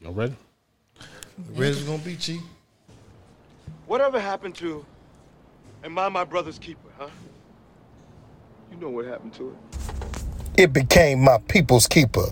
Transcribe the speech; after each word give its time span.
Y'all 0.00 0.14
ready? 0.14 0.34
Ready 1.52 1.70
as 1.72 1.82
gonna 1.82 1.98
be, 1.98 2.16
Chief? 2.16 2.40
Whatever 3.86 4.18
happened 4.18 4.54
to 4.56 4.86
Am 5.82 5.98
I 5.98 6.08
my 6.10 6.24
brother's 6.24 6.58
keeper, 6.58 6.88
huh? 6.98 7.08
You 8.70 8.76
know 8.78 8.90
what 8.90 9.06
happened 9.06 9.32
to 9.34 9.50
it. 9.50 10.62
It 10.62 10.72
became 10.74 11.24
my 11.24 11.38
people's 11.48 11.86
keeper. 11.86 12.26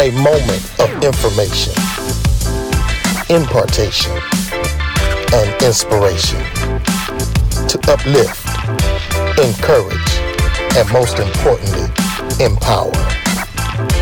A 0.00 0.10
moment 0.12 0.62
of 0.78 0.90
information, 1.02 1.74
impartation, 3.28 4.12
and 5.32 5.62
inspiration 5.62 6.40
to 7.66 7.78
uplift, 7.88 8.46
encourage, 9.38 10.12
and 10.76 10.92
most 10.92 11.18
importantly, 11.18 11.86
empower. 12.44 12.92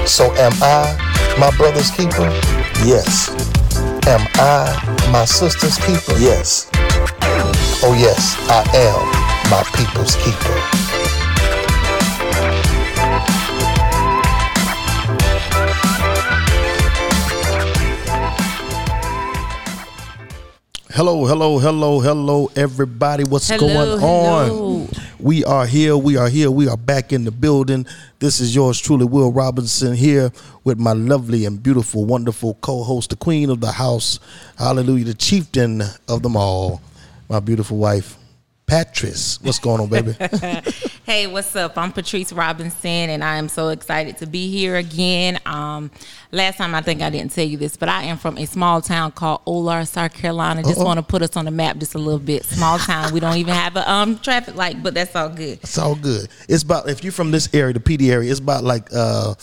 So, 0.06 0.30
am 0.34 0.52
I 0.62 1.03
my 1.38 1.50
brother's 1.56 1.90
keeper? 1.90 2.28
Yes. 2.84 3.28
Am 4.06 4.20
I 4.34 5.08
my 5.10 5.24
sister's 5.24 5.76
keeper? 5.78 6.18
Yes. 6.18 6.70
Oh, 7.82 7.94
yes, 7.98 8.36
I 8.48 8.62
am 8.76 9.50
my 9.50 9.62
people's 9.76 10.16
keeper. 10.16 10.60
Hello, 20.90 21.26
hello, 21.26 21.58
hello, 21.58 21.98
hello, 22.00 22.50
everybody. 22.54 23.24
What's 23.24 23.48
Hello, 23.48 23.58
going 23.66 24.00
hello. 24.00 24.82
on? 24.82 25.03
We 25.24 25.42
are 25.42 25.64
here. 25.64 25.96
We 25.96 26.18
are 26.18 26.28
here. 26.28 26.50
We 26.50 26.68
are 26.68 26.76
back 26.76 27.10
in 27.10 27.24
the 27.24 27.30
building. 27.30 27.86
This 28.18 28.40
is 28.40 28.54
yours 28.54 28.78
truly, 28.78 29.06
Will 29.06 29.32
Robinson, 29.32 29.94
here 29.94 30.30
with 30.64 30.78
my 30.78 30.92
lovely 30.92 31.46
and 31.46 31.62
beautiful, 31.62 32.04
wonderful 32.04 32.58
co 32.60 32.82
host, 32.82 33.08
the 33.08 33.16
queen 33.16 33.48
of 33.48 33.62
the 33.62 33.72
house. 33.72 34.20
Hallelujah, 34.58 35.06
the 35.06 35.14
chieftain 35.14 35.80
of 36.08 36.22
them 36.22 36.36
all, 36.36 36.82
my 37.30 37.40
beautiful 37.40 37.78
wife, 37.78 38.18
Patrice. 38.66 39.40
What's 39.40 39.58
going 39.58 39.80
on, 39.80 39.88
baby? 39.88 40.14
Hey, 41.04 41.26
what's 41.26 41.54
up? 41.54 41.76
I'm 41.76 41.92
Patrice 41.92 42.32
Robinson, 42.32 42.88
and 43.10 43.22
I 43.22 43.36
am 43.36 43.50
so 43.50 43.68
excited 43.68 44.16
to 44.18 44.26
be 44.26 44.50
here 44.50 44.76
again. 44.76 45.38
Um, 45.44 45.90
last 46.32 46.56
time 46.56 46.74
I 46.74 46.80
think 46.80 47.02
I 47.02 47.10
didn't 47.10 47.30
tell 47.30 47.44
you 47.44 47.58
this, 47.58 47.76
but 47.76 47.90
I 47.90 48.04
am 48.04 48.16
from 48.16 48.38
a 48.38 48.46
small 48.46 48.80
town 48.80 49.12
called 49.12 49.42
Olar, 49.44 49.86
South 49.86 50.14
Carolina. 50.14 50.62
Just 50.62 50.82
want 50.82 50.96
to 50.96 51.02
put 51.02 51.20
us 51.20 51.36
on 51.36 51.44
the 51.44 51.50
map 51.50 51.76
just 51.76 51.94
a 51.94 51.98
little 51.98 52.18
bit. 52.18 52.46
Small 52.46 52.78
town. 52.78 53.12
We 53.12 53.20
don't 53.20 53.36
even 53.36 53.52
have 53.52 53.76
a 53.76 53.90
um 53.90 54.18
traffic 54.18 54.54
light, 54.54 54.82
but 54.82 54.94
that's 54.94 55.14
all 55.14 55.28
good. 55.28 55.58
It's 55.62 55.76
all 55.76 55.94
good. 55.94 56.26
It's 56.48 56.62
about 56.62 56.88
if 56.88 57.04
you're 57.04 57.12
from 57.12 57.32
this 57.32 57.52
area, 57.52 57.74
the 57.74 57.80
Pee 57.80 57.98
Dee 57.98 58.10
area, 58.10 58.30
it's 58.30 58.40
about 58.40 58.64
like 58.64 58.88
uh 58.90 59.34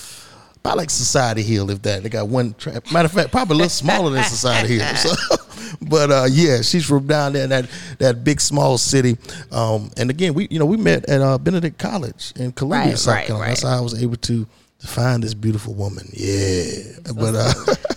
about 0.61 0.77
like 0.77 0.89
Society 0.89 1.43
Hill, 1.43 1.69
if 1.69 1.83
that. 1.83 2.01
They 2.01 2.09
got 2.09 2.27
one 2.27 2.55
tra- 2.55 2.81
matter 2.91 3.05
of 3.05 3.11
fact, 3.11 3.29
probably 3.29 3.53
a 3.53 3.57
little 3.57 3.69
smaller 3.69 4.09
than 4.09 4.23
Society 4.23 4.79
Hill. 4.79 4.95
So 4.95 5.35
but 5.81 6.11
uh 6.11 6.27
yeah, 6.29 6.61
she's 6.61 6.85
from 6.85 7.07
down 7.07 7.33
there 7.33 7.43
in 7.43 7.49
that 7.51 7.69
that 7.99 8.23
big 8.23 8.41
small 8.41 8.77
city. 8.77 9.17
Um 9.51 9.91
and 9.97 10.09
again 10.09 10.33
we 10.33 10.47
you 10.49 10.59
know 10.59 10.65
we 10.65 10.77
met 10.77 11.07
at 11.09 11.21
uh 11.21 11.37
Benedict 11.37 11.77
College 11.77 12.33
in 12.35 12.51
Columbia, 12.51 12.91
Right, 12.91 12.97
South 12.99 13.13
right, 13.15 13.27
Carolina. 13.27 13.51
That's 13.51 13.63
how 13.63 13.77
I 13.77 13.81
was 13.81 14.01
able 14.01 14.17
to 14.17 14.47
to 14.79 14.87
find 14.87 15.23
this 15.23 15.33
beautiful 15.33 15.73
woman. 15.73 16.09
Yeah. 16.13 16.73
but 17.15 17.35
uh 17.35 17.53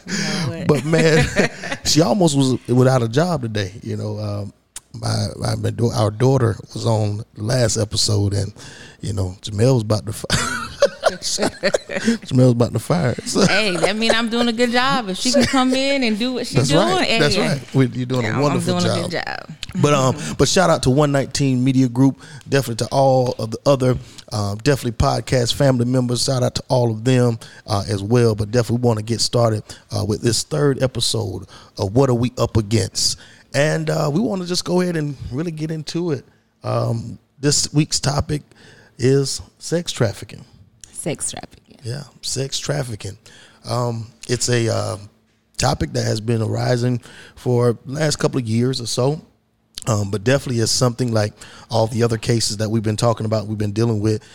but 0.66 0.84
man, 0.84 1.24
she 1.84 2.00
almost 2.02 2.36
was 2.36 2.66
without 2.68 3.02
a 3.02 3.08
job 3.08 3.42
today. 3.42 3.72
You 3.82 3.96
know, 3.96 4.18
um, 4.18 4.52
my, 4.94 5.28
my 5.36 5.72
our 5.94 6.10
daughter 6.10 6.56
was 6.72 6.86
on 6.86 7.18
the 7.34 7.42
last 7.42 7.76
episode, 7.76 8.34
and 8.34 8.52
you 9.00 9.12
know, 9.12 9.36
Jamel 9.42 9.74
was 9.74 9.82
about 9.82 10.06
to 10.06 10.12
was 12.32 12.50
about 12.52 12.72
to 12.72 12.78
fire. 12.78 13.14
So, 13.24 13.46
hey, 13.46 13.76
that 13.76 13.96
mean 13.96 14.12
I'm 14.12 14.28
doing 14.28 14.48
a 14.48 14.52
good 14.52 14.70
job. 14.70 15.08
If 15.08 15.16
she 15.18 15.32
can 15.32 15.44
come 15.44 15.72
in 15.74 16.02
and 16.02 16.18
do 16.18 16.34
what 16.34 16.46
she's 16.46 16.68
doing, 16.68 16.86
right. 16.86 17.06
hey, 17.06 17.18
That's 17.18 17.36
right. 17.38 17.74
We- 17.74 17.86
You're 17.88 18.06
doing 18.06 18.26
a 18.26 18.28
I'm 18.30 18.40
wonderful 18.40 18.78
doing 18.78 18.84
job. 18.84 18.98
a 18.98 19.02
good 19.08 19.24
job. 19.24 19.56
But 19.82 19.92
um, 19.94 20.16
but 20.38 20.46
shout 20.48 20.70
out 20.70 20.84
to 20.84 20.90
119 20.90 21.62
Media 21.64 21.88
Group, 21.88 22.20
definitely 22.48 22.86
to 22.86 22.92
all 22.92 23.34
of 23.40 23.50
the 23.50 23.58
other, 23.66 23.96
um, 24.32 24.58
definitely 24.58 24.92
podcast 24.92 25.54
family 25.54 25.84
members. 25.84 26.22
Shout 26.24 26.42
out 26.44 26.54
to 26.56 26.62
all 26.68 26.92
of 26.92 27.02
them 27.04 27.38
uh, 27.66 27.84
as 27.88 28.00
well. 28.02 28.34
But 28.36 28.52
definitely 28.52 28.86
want 28.86 29.00
to 29.00 29.04
get 29.04 29.20
started 29.20 29.64
uh, 29.90 30.04
with 30.04 30.20
this 30.22 30.44
third 30.44 30.80
episode 30.82 31.46
of 31.76 31.92
What 31.96 32.08
Are 32.08 32.14
We 32.14 32.32
Up 32.38 32.56
Against, 32.56 33.18
and 33.52 33.90
uh, 33.90 34.08
we 34.12 34.20
want 34.20 34.42
to 34.42 34.48
just 34.48 34.64
go 34.64 34.80
ahead 34.80 34.96
and 34.96 35.16
really 35.32 35.50
get 35.50 35.72
into 35.72 36.12
it. 36.12 36.24
Um, 36.62 37.18
this 37.40 37.74
week's 37.74 37.98
topic 37.98 38.42
is 38.96 39.42
sex 39.58 39.90
trafficking. 39.90 40.44
Sex 41.04 41.32
trafficking. 41.32 41.78
Yeah, 41.82 42.04
sex 42.22 42.58
trafficking. 42.58 43.18
Um, 43.68 44.06
it's 44.26 44.48
a 44.48 44.74
uh, 44.74 44.96
topic 45.58 45.92
that 45.92 46.04
has 46.06 46.18
been 46.18 46.40
arising 46.40 47.02
for 47.34 47.76
last 47.84 48.16
couple 48.16 48.40
of 48.40 48.46
years 48.48 48.80
or 48.80 48.86
so. 48.86 49.20
Um, 49.86 50.10
but 50.10 50.24
definitely 50.24 50.62
is 50.62 50.70
something 50.70 51.12
like 51.12 51.34
all 51.70 51.88
the 51.88 52.04
other 52.04 52.16
cases 52.16 52.56
that 52.56 52.70
we've 52.70 52.82
been 52.82 52.96
talking 52.96 53.26
about, 53.26 53.46
we've 53.46 53.58
been 53.58 53.72
dealing 53.72 54.00
with. 54.00 54.26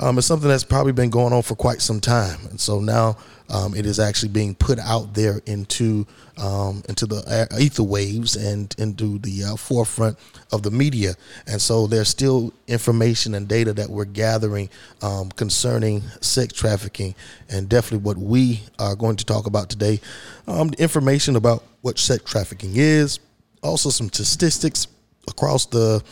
Um, 0.00 0.18
it's 0.18 0.26
something 0.26 0.48
that's 0.48 0.64
probably 0.64 0.92
been 0.92 1.10
going 1.10 1.32
on 1.32 1.42
for 1.42 1.56
quite 1.56 1.82
some 1.82 2.00
time, 2.00 2.38
and 2.50 2.60
so 2.60 2.80
now 2.80 3.16
um, 3.50 3.74
it 3.74 3.86
is 3.86 3.98
actually 3.98 4.28
being 4.28 4.54
put 4.54 4.78
out 4.78 5.14
there 5.14 5.40
into 5.46 6.06
um, 6.36 6.82
into 6.88 7.06
the 7.06 7.48
ether 7.58 7.82
waves 7.82 8.36
and 8.36 8.74
into 8.78 9.18
the 9.18 9.44
uh, 9.44 9.56
forefront 9.56 10.16
of 10.52 10.62
the 10.62 10.70
media. 10.70 11.14
And 11.46 11.60
so 11.60 11.86
there's 11.86 12.08
still 12.08 12.52
information 12.68 13.34
and 13.34 13.48
data 13.48 13.72
that 13.72 13.90
we're 13.90 14.04
gathering 14.04 14.68
um, 15.02 15.30
concerning 15.30 16.02
sex 16.20 16.52
trafficking, 16.52 17.14
and 17.48 17.68
definitely 17.68 18.04
what 18.04 18.18
we 18.18 18.62
are 18.78 18.94
going 18.94 19.16
to 19.16 19.24
talk 19.24 19.46
about 19.46 19.68
today. 19.68 20.00
Um, 20.46 20.70
information 20.78 21.34
about 21.34 21.64
what 21.82 21.98
sex 21.98 22.22
trafficking 22.30 22.72
is, 22.74 23.18
also 23.62 23.90
some 23.90 24.08
statistics 24.12 24.86
across 25.26 25.66
the 25.66 26.02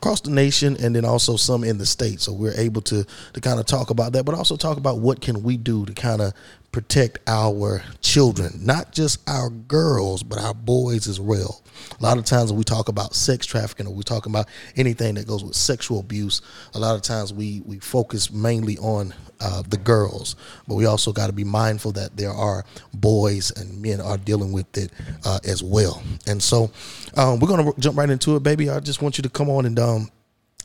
across 0.00 0.22
the 0.22 0.30
nation 0.30 0.78
and 0.82 0.96
then 0.96 1.04
also 1.04 1.36
some 1.36 1.62
in 1.62 1.76
the 1.76 1.84
state 1.84 2.20
so 2.22 2.32
we're 2.32 2.54
able 2.54 2.80
to 2.80 3.04
to 3.34 3.40
kind 3.40 3.60
of 3.60 3.66
talk 3.66 3.90
about 3.90 4.14
that 4.14 4.24
but 4.24 4.34
also 4.34 4.56
talk 4.56 4.78
about 4.78 4.98
what 4.98 5.20
can 5.20 5.42
we 5.42 5.58
do 5.58 5.84
to 5.84 5.92
kind 5.92 6.22
of 6.22 6.32
protect 6.72 7.18
our 7.26 7.82
children 8.00 8.52
not 8.60 8.92
just 8.92 9.28
our 9.28 9.50
girls 9.50 10.22
but 10.22 10.38
our 10.38 10.54
boys 10.54 11.08
as 11.08 11.20
well 11.20 11.62
a 11.98 12.02
lot 12.02 12.18
of 12.18 12.24
times 12.24 12.50
when 12.50 12.58
we 12.58 12.64
talk 12.64 12.88
about 12.88 13.14
sex 13.14 13.44
trafficking 13.46 13.86
or 13.86 13.94
we 13.94 14.02
talk 14.02 14.26
about 14.26 14.46
anything 14.76 15.14
that 15.14 15.26
goes 15.26 15.42
with 15.42 15.54
sexual 15.54 16.00
abuse 16.00 16.42
a 16.74 16.78
lot 16.78 16.94
of 16.94 17.02
times 17.02 17.32
we 17.32 17.62
we 17.66 17.78
focus 17.78 18.30
mainly 18.30 18.78
on 18.78 19.12
uh, 19.40 19.62
the 19.68 19.76
girls, 19.76 20.36
but 20.68 20.74
we 20.74 20.84
also 20.84 21.12
got 21.12 21.28
to 21.28 21.32
be 21.32 21.44
mindful 21.44 21.92
that 21.92 22.16
there 22.16 22.30
are 22.30 22.64
boys 22.92 23.50
and 23.52 23.80
men 23.80 24.00
are 24.00 24.18
dealing 24.18 24.52
with 24.52 24.76
it 24.76 24.92
uh, 25.24 25.38
as 25.44 25.62
well. 25.62 26.02
And 26.26 26.42
so 26.42 26.70
um, 27.16 27.40
we're 27.40 27.48
gonna 27.48 27.72
jump 27.78 27.96
right 27.96 28.10
into 28.10 28.36
it, 28.36 28.42
baby. 28.42 28.68
I 28.68 28.80
just 28.80 29.00
want 29.00 29.18
you 29.18 29.22
to 29.22 29.30
come 29.30 29.48
on 29.48 29.66
and 29.66 29.78
um, 29.78 30.10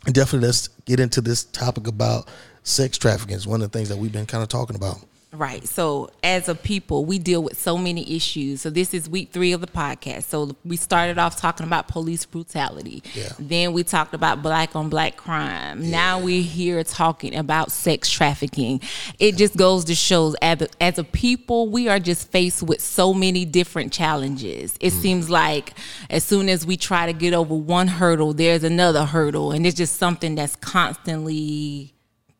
definitely 0.05 0.47
let's 0.47 0.67
get 0.85 0.99
into 0.99 1.21
this 1.21 1.45
topic 1.45 1.87
about 1.87 2.27
sex 2.63 2.97
trafficking. 2.97 3.35
It's 3.35 3.47
one 3.47 3.61
of 3.61 3.71
the 3.71 3.77
things 3.77 3.89
that 3.89 3.97
we've 3.97 4.11
been 4.11 4.25
kind 4.25 4.43
of 4.43 4.49
talking 4.49 4.75
about. 4.75 4.97
Right. 5.31 5.67
So, 5.67 6.09
as 6.23 6.47
a 6.47 6.55
people, 6.55 7.05
we 7.05 7.19
deal 7.19 7.43
with 7.43 7.59
so 7.59 7.77
many 7.77 8.15
issues. 8.15 8.61
So, 8.61 8.69
this 8.69 8.93
is 8.93 9.09
week 9.09 9.31
three 9.31 9.51
of 9.51 9.61
the 9.61 9.67
podcast. 9.67 10.23
So, 10.23 10.55
we 10.63 10.77
started 10.77 11.17
off 11.17 11.35
talking 11.35 11.65
about 11.65 11.87
police 11.87 12.25
brutality. 12.25 13.03
Yeah. 13.13 13.33
Then 13.37 13.73
we 13.73 13.83
talked 13.83 14.13
about 14.13 14.41
black 14.41 14.75
on 14.75 14.89
black 14.89 15.17
crime. 15.17 15.91
Now 15.91 16.19
we're 16.19 16.43
here 16.43 16.83
talking 16.83 17.35
about 17.35 17.71
sex 17.71 18.09
trafficking. 18.09 18.81
It 19.19 19.35
just 19.35 19.57
goes 19.57 19.85
to 19.85 19.95
show 19.95 20.35
as 20.41 20.61
a, 20.61 20.69
as 20.81 20.97
a 20.97 21.03
people, 21.03 21.69
we 21.69 21.89
are 21.89 21.99
just 21.99 22.31
faced 22.31 22.63
with 22.63 22.81
so 22.81 23.13
many 23.13 23.45
different 23.45 23.91
challenges. 23.91 24.75
It 24.79 24.93
mm. 24.93 25.01
seems 25.01 25.29
like 25.29 25.73
as 26.09 26.23
soon 26.23 26.49
as 26.49 26.65
we 26.65 26.77
try 26.77 27.07
to 27.07 27.13
get 27.13 27.33
over 27.33 27.55
one 27.55 27.87
hurdle, 27.87 28.33
there's 28.33 28.63
another 28.63 29.05
hurdle. 29.05 29.51
And 29.51 29.65
it's 29.65 29.75
just 29.75 29.97
something 29.97 30.35
that's 30.35 30.55
constantly 30.55 31.94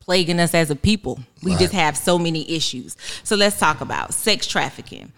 plaguing 0.06 0.38
us 0.38 0.54
as 0.54 0.70
a 0.70 0.76
people. 0.76 1.18
We 1.42 1.56
just 1.56 1.72
have 1.72 1.96
so 1.96 2.18
many 2.18 2.48
issues. 2.50 2.96
So 3.24 3.34
let's 3.36 3.58
talk 3.58 3.80
about 3.80 4.14
sex 4.14 4.46
trafficking. 4.46 5.12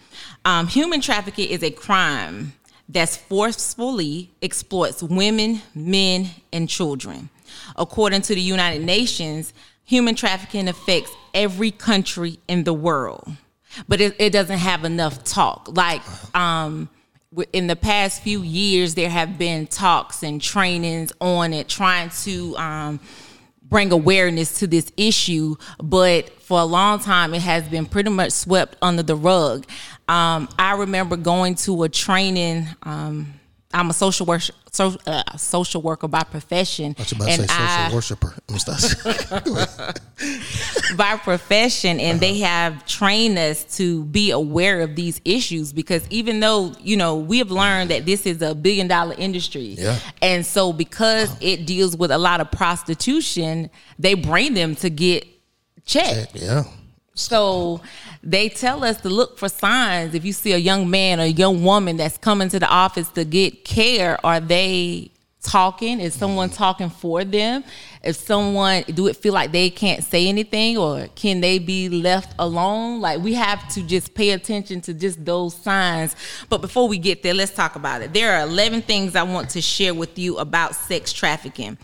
Um, 0.47 0.67
human 0.67 1.03
trafficking 1.03 1.49
is 1.51 1.63
a 1.63 1.71
crime 1.71 2.55
that's 2.89 3.19
forcefully 3.19 4.31
exploits 4.41 5.03
women, 5.03 5.61
men, 5.75 6.31
and 6.55 6.69
children. 6.71 7.29
According 7.77 8.23
to 8.23 8.35
the 8.35 8.41
United 8.41 8.83
Nations, 8.83 9.53
human 9.85 10.15
trafficking 10.15 10.69
affects 10.69 11.13
every 11.35 11.71
country 11.71 12.39
in 12.49 12.65
the 12.65 12.73
world, 12.73 13.29
but 13.89 14.01
it, 14.01 14.17
it 14.19 14.31
doesn't 14.31 14.59
have 14.59 14.85
enough 14.85 15.23
talk. 15.23 15.69
Like, 15.71 16.03
um, 16.35 16.89
in 17.53 17.67
the 17.67 17.77
past 17.77 18.23
few 18.23 18.41
years, 18.41 18.95
there 18.95 19.11
have 19.11 19.37
been 19.37 19.67
talks 19.67 20.23
and 20.23 20.41
trainings 20.41 21.13
on 21.21 21.53
it, 21.53 21.69
trying 21.69 22.09
to 22.23 22.57
um, 22.57 23.01
bring 23.69 23.93
awareness 23.93 24.59
to 24.61 24.67
this 24.67 24.91
issue, 24.97 25.57
but 25.83 26.31
for 26.43 26.61
a 26.61 26.65
long 26.65 26.99
time 26.99 27.35
it 27.35 27.43
has 27.43 27.69
been 27.69 27.87
pretty 27.87 28.11
much 28.11 28.33
swept 28.33 28.77
under 28.81 29.03
the 29.03 29.17
rug. 29.17 29.67
Um, 30.09 30.49
I 30.59 30.75
remember 30.77 31.17
going 31.17 31.55
to 31.57 31.83
a 31.83 31.89
training. 31.89 32.67
Um, 32.83 33.35
I'm 33.73 33.91
a 33.91 33.93
social 33.93 34.25
work 34.25 34.43
so, 34.79 34.97
uh, 35.07 35.37
social 35.37 35.83
worker 35.83 36.09
by 36.09 36.23
profession, 36.23 36.95
I 36.99 37.03
was 37.03 37.13
about 37.13 37.27
to 37.29 37.33
say 37.37 37.47
social 37.47 37.95
worshiper. 37.97 38.35
Let 38.49 38.51
me 38.55 38.59
stop. 38.59 39.45
Go 39.45 39.57
ahead. 39.57 40.01
by 40.97 41.17
profession 41.17 42.01
and 42.01 42.21
they 42.21 42.37
Uh-huh. 42.43 42.47
have 42.49 42.87
trained 42.87 43.39
us 43.39 43.65
to 43.77 44.05
be 44.05 44.31
aware 44.31 44.81
of 44.81 44.95
these 44.97 45.21
issues 45.25 45.73
because 45.73 46.03
even 46.11 46.41
though 46.41 46.73
you 46.81 46.97
know 46.97 47.17
we 47.17 47.39
have 47.39 47.51
learned 47.51 47.91
that 47.91 48.07
this 48.07 48.27
is 48.27 48.41
a 48.43 48.55
billion 48.55 48.87
dollar 48.89 49.15
industry 49.19 49.75
Yeah. 49.79 49.99
and 50.23 50.45
so 50.47 50.73
because 50.73 51.31
it 51.41 51.67
deals 51.67 51.97
with 51.97 52.11
a 52.11 52.19
lot 52.19 52.41
of 52.41 52.51
prostitution 52.51 53.71
they 53.99 54.15
bring 54.15 54.55
them 54.55 54.75
to 54.77 54.89
get 54.91 55.27
checked 55.85 56.37
yeah. 56.37 56.65
So 57.19 57.81
they 58.23 58.49
tell 58.49 58.85
us 58.85 59.01
to 59.01 59.09
look 59.09 59.39
for 59.39 59.49
signs 59.49 60.15
if 60.15 60.25
you 60.25 60.33
see 60.33 60.53
a 60.53 60.59
young 60.59 60.89
man 60.89 61.19
or 61.19 61.25
a 61.25 61.27
young 61.27 61.65
woman 61.65 61.97
that's 61.97 62.17
coming 62.17 62.49
to 62.49 62.61
the 62.61 62.69
office 62.69 63.09
to 63.11 63.25
get 63.25 63.65
care 63.65 64.25
are 64.25 64.39
they 64.39 65.11
talking 65.43 66.01
is 66.01 66.15
someone 66.15 66.51
talking 66.51 66.91
for 66.91 67.25
them 67.25 67.63
if 68.03 68.17
someone 68.17 68.83
do 68.95 69.07
it 69.07 69.17
feel 69.17 69.33
like 69.33 69.53
they 69.53 69.71
can't 69.71 70.03
say 70.03 70.29
anything 70.29 70.77
or 70.77 71.07
can 71.15 71.41
they 71.41 71.59
be 71.59 71.89
left 71.89 72.35
alone? 72.39 73.01
Like 73.01 73.21
we 73.21 73.35
have 73.35 73.69
to 73.75 73.83
just 73.83 74.15
pay 74.15 74.31
attention 74.31 74.81
to 74.83 74.95
just 74.95 75.25
those 75.25 75.55
signs. 75.55 76.17
But 76.49 76.61
before 76.61 76.89
we 76.89 76.99
get 76.99 77.23
there 77.23 77.35
let's 77.35 77.53
talk 77.53 77.77
about 77.77 78.03
it. 78.03 78.13
There 78.13 78.33
are 78.33 78.47
11 78.47 78.83
things 78.83 79.15
i 79.15 79.23
want 79.23 79.51
to 79.51 79.61
share 79.61 79.95
with 79.95 80.19
you 80.19 80.39
about 80.39 80.75
sex 80.75 81.13
trafficking. 81.13 81.79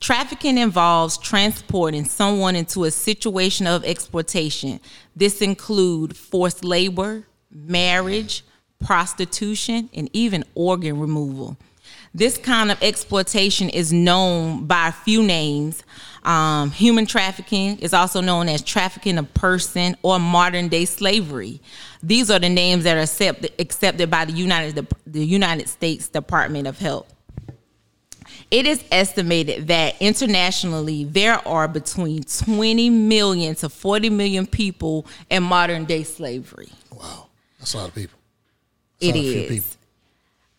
Trafficking 0.00 0.58
involves 0.58 1.16
transporting 1.18 2.04
someone 2.04 2.54
into 2.54 2.84
a 2.84 2.90
situation 2.90 3.66
of 3.66 3.84
exploitation. 3.84 4.80
This 5.16 5.42
include 5.42 6.16
forced 6.16 6.64
labor 6.64 7.26
marriage 7.50 8.44
prostitution 8.78 9.90
and 9.92 10.08
even 10.12 10.44
organ 10.54 10.98
removal 10.98 11.56
this 12.12 12.36
kind 12.36 12.70
of 12.72 12.82
exploitation 12.82 13.68
is 13.68 13.92
known 13.92 14.66
by 14.66 14.88
a 14.88 14.92
few 14.92 15.22
names. 15.22 15.82
Um, 16.24 16.70
human 16.70 17.06
trafficking 17.06 17.78
is 17.78 17.94
also 17.94 18.20
known 18.20 18.48
as 18.48 18.62
trafficking 18.62 19.16
of 19.16 19.32
person 19.32 19.96
or 20.02 20.18
modern 20.18 20.68
day 20.68 20.84
slavery. 20.84 21.60
These 22.02 22.30
are 22.30 22.38
the 22.38 22.48
names 22.48 22.84
that 22.84 22.96
are 22.96 23.02
accept, 23.02 23.46
accepted 23.58 24.10
by 24.10 24.24
the 24.24 24.32
United, 24.32 24.86
the 25.06 25.24
United 25.24 25.68
States 25.68 26.08
Department 26.08 26.66
of 26.66 26.78
Health. 26.78 27.12
It 28.50 28.66
is 28.66 28.82
estimated 28.90 29.68
that 29.68 29.94
internationally 30.00 31.04
there 31.04 31.46
are 31.46 31.68
between 31.68 32.24
20 32.24 32.90
million 32.90 33.54
to 33.56 33.68
40 33.68 34.10
million 34.10 34.46
people 34.46 35.06
in 35.30 35.44
modern 35.44 35.84
day 35.84 36.02
slavery. 36.02 36.68
Wow. 36.92 37.28
That's 37.60 37.74
a 37.74 37.76
lot 37.78 37.88
of 37.88 37.94
people. 37.94 38.18
It 38.98 39.12
That's 39.12 39.18
a 39.18 39.22
few 39.22 39.48
people. 39.48 39.79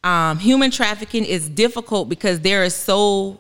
Um, 0.03 0.39
human 0.39 0.71
trafficking 0.71 1.25
is 1.25 1.47
difficult 1.47 2.09
because 2.09 2.39
there 2.39 2.63
are 2.63 2.69
so 2.69 3.39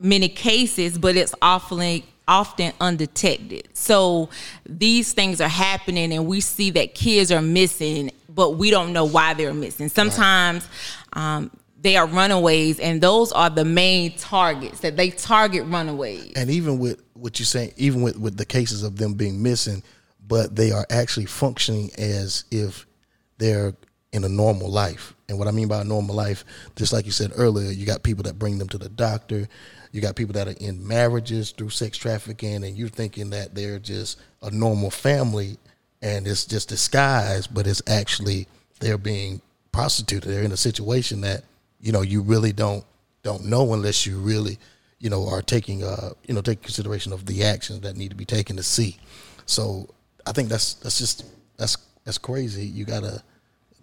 many 0.00 0.28
cases, 0.28 0.98
but 0.98 1.16
it's 1.16 1.34
often 1.40 2.02
often 2.26 2.72
undetected. 2.80 3.68
So 3.72 4.28
these 4.64 5.12
things 5.12 5.40
are 5.40 5.48
happening, 5.48 6.12
and 6.12 6.26
we 6.26 6.40
see 6.40 6.70
that 6.70 6.94
kids 6.94 7.32
are 7.32 7.42
missing, 7.42 8.10
but 8.28 8.50
we 8.50 8.70
don't 8.70 8.92
know 8.92 9.04
why 9.04 9.34
they're 9.34 9.54
missing. 9.54 9.88
Sometimes. 9.88 10.66
Um, 11.12 11.50
they 11.82 11.96
are 11.96 12.06
runaways, 12.06 12.78
and 12.78 13.00
those 13.00 13.32
are 13.32 13.48
the 13.48 13.64
main 13.64 14.14
targets 14.16 14.80
that 14.80 14.98
they 14.98 15.10
target 15.10 15.64
runaways. 15.64 16.32
And 16.36 16.50
even 16.50 16.78
with 16.78 17.02
what 17.14 17.38
you're 17.38 17.46
saying, 17.46 17.72
even 17.76 18.02
with, 18.02 18.18
with 18.18 18.36
the 18.36 18.44
cases 18.44 18.82
of 18.82 18.96
them 18.96 19.14
being 19.14 19.42
missing, 19.42 19.82
but 20.28 20.54
they 20.54 20.72
are 20.72 20.86
actually 20.90 21.24
functioning 21.26 21.90
as 21.96 22.44
if 22.50 22.86
they're 23.38 23.74
in 24.12 24.24
a 24.24 24.28
normal 24.28 24.70
life. 24.70 25.14
And 25.28 25.38
what 25.38 25.48
I 25.48 25.52
mean 25.52 25.68
by 25.68 25.80
a 25.80 25.84
normal 25.84 26.14
life, 26.14 26.44
just 26.76 26.92
like 26.92 27.06
you 27.06 27.12
said 27.12 27.32
earlier, 27.36 27.70
you 27.70 27.86
got 27.86 28.02
people 28.02 28.24
that 28.24 28.38
bring 28.38 28.58
them 28.58 28.68
to 28.68 28.78
the 28.78 28.88
doctor. 28.88 29.48
You 29.92 30.00
got 30.00 30.16
people 30.16 30.32
that 30.34 30.48
are 30.48 30.54
in 30.60 30.86
marriages 30.86 31.52
through 31.52 31.70
sex 31.70 31.96
trafficking, 31.96 32.64
and 32.64 32.76
you're 32.76 32.88
thinking 32.88 33.30
that 33.30 33.54
they're 33.54 33.78
just 33.78 34.20
a 34.42 34.50
normal 34.50 34.90
family, 34.90 35.58
and 36.02 36.26
it's 36.26 36.44
just 36.44 36.68
disguised, 36.68 37.54
but 37.54 37.66
it's 37.66 37.82
actually 37.86 38.46
they're 38.80 38.98
being 38.98 39.40
prostituted. 39.72 40.30
They're 40.30 40.42
in 40.42 40.52
a 40.52 40.56
situation 40.56 41.20
that 41.22 41.44
you 41.80 41.92
know 41.92 42.02
you 42.02 42.22
really 42.22 42.52
don't 42.52 42.84
don't 43.22 43.44
know 43.44 43.72
unless 43.74 44.06
you 44.06 44.18
really 44.18 44.58
you 44.98 45.10
know 45.10 45.28
are 45.28 45.42
taking 45.42 45.82
uh 45.82 46.10
you 46.26 46.34
know 46.34 46.40
take 46.40 46.62
consideration 46.62 47.12
of 47.12 47.26
the 47.26 47.44
actions 47.44 47.80
that 47.80 47.96
need 47.96 48.10
to 48.10 48.16
be 48.16 48.24
taken 48.24 48.56
to 48.56 48.62
see. 48.62 48.98
So 49.46 49.88
I 50.26 50.32
think 50.32 50.48
that's 50.48 50.74
that's 50.74 50.98
just 50.98 51.24
that's 51.56 51.76
that's 52.04 52.18
crazy. 52.18 52.64
You 52.66 52.84
gotta 52.84 53.22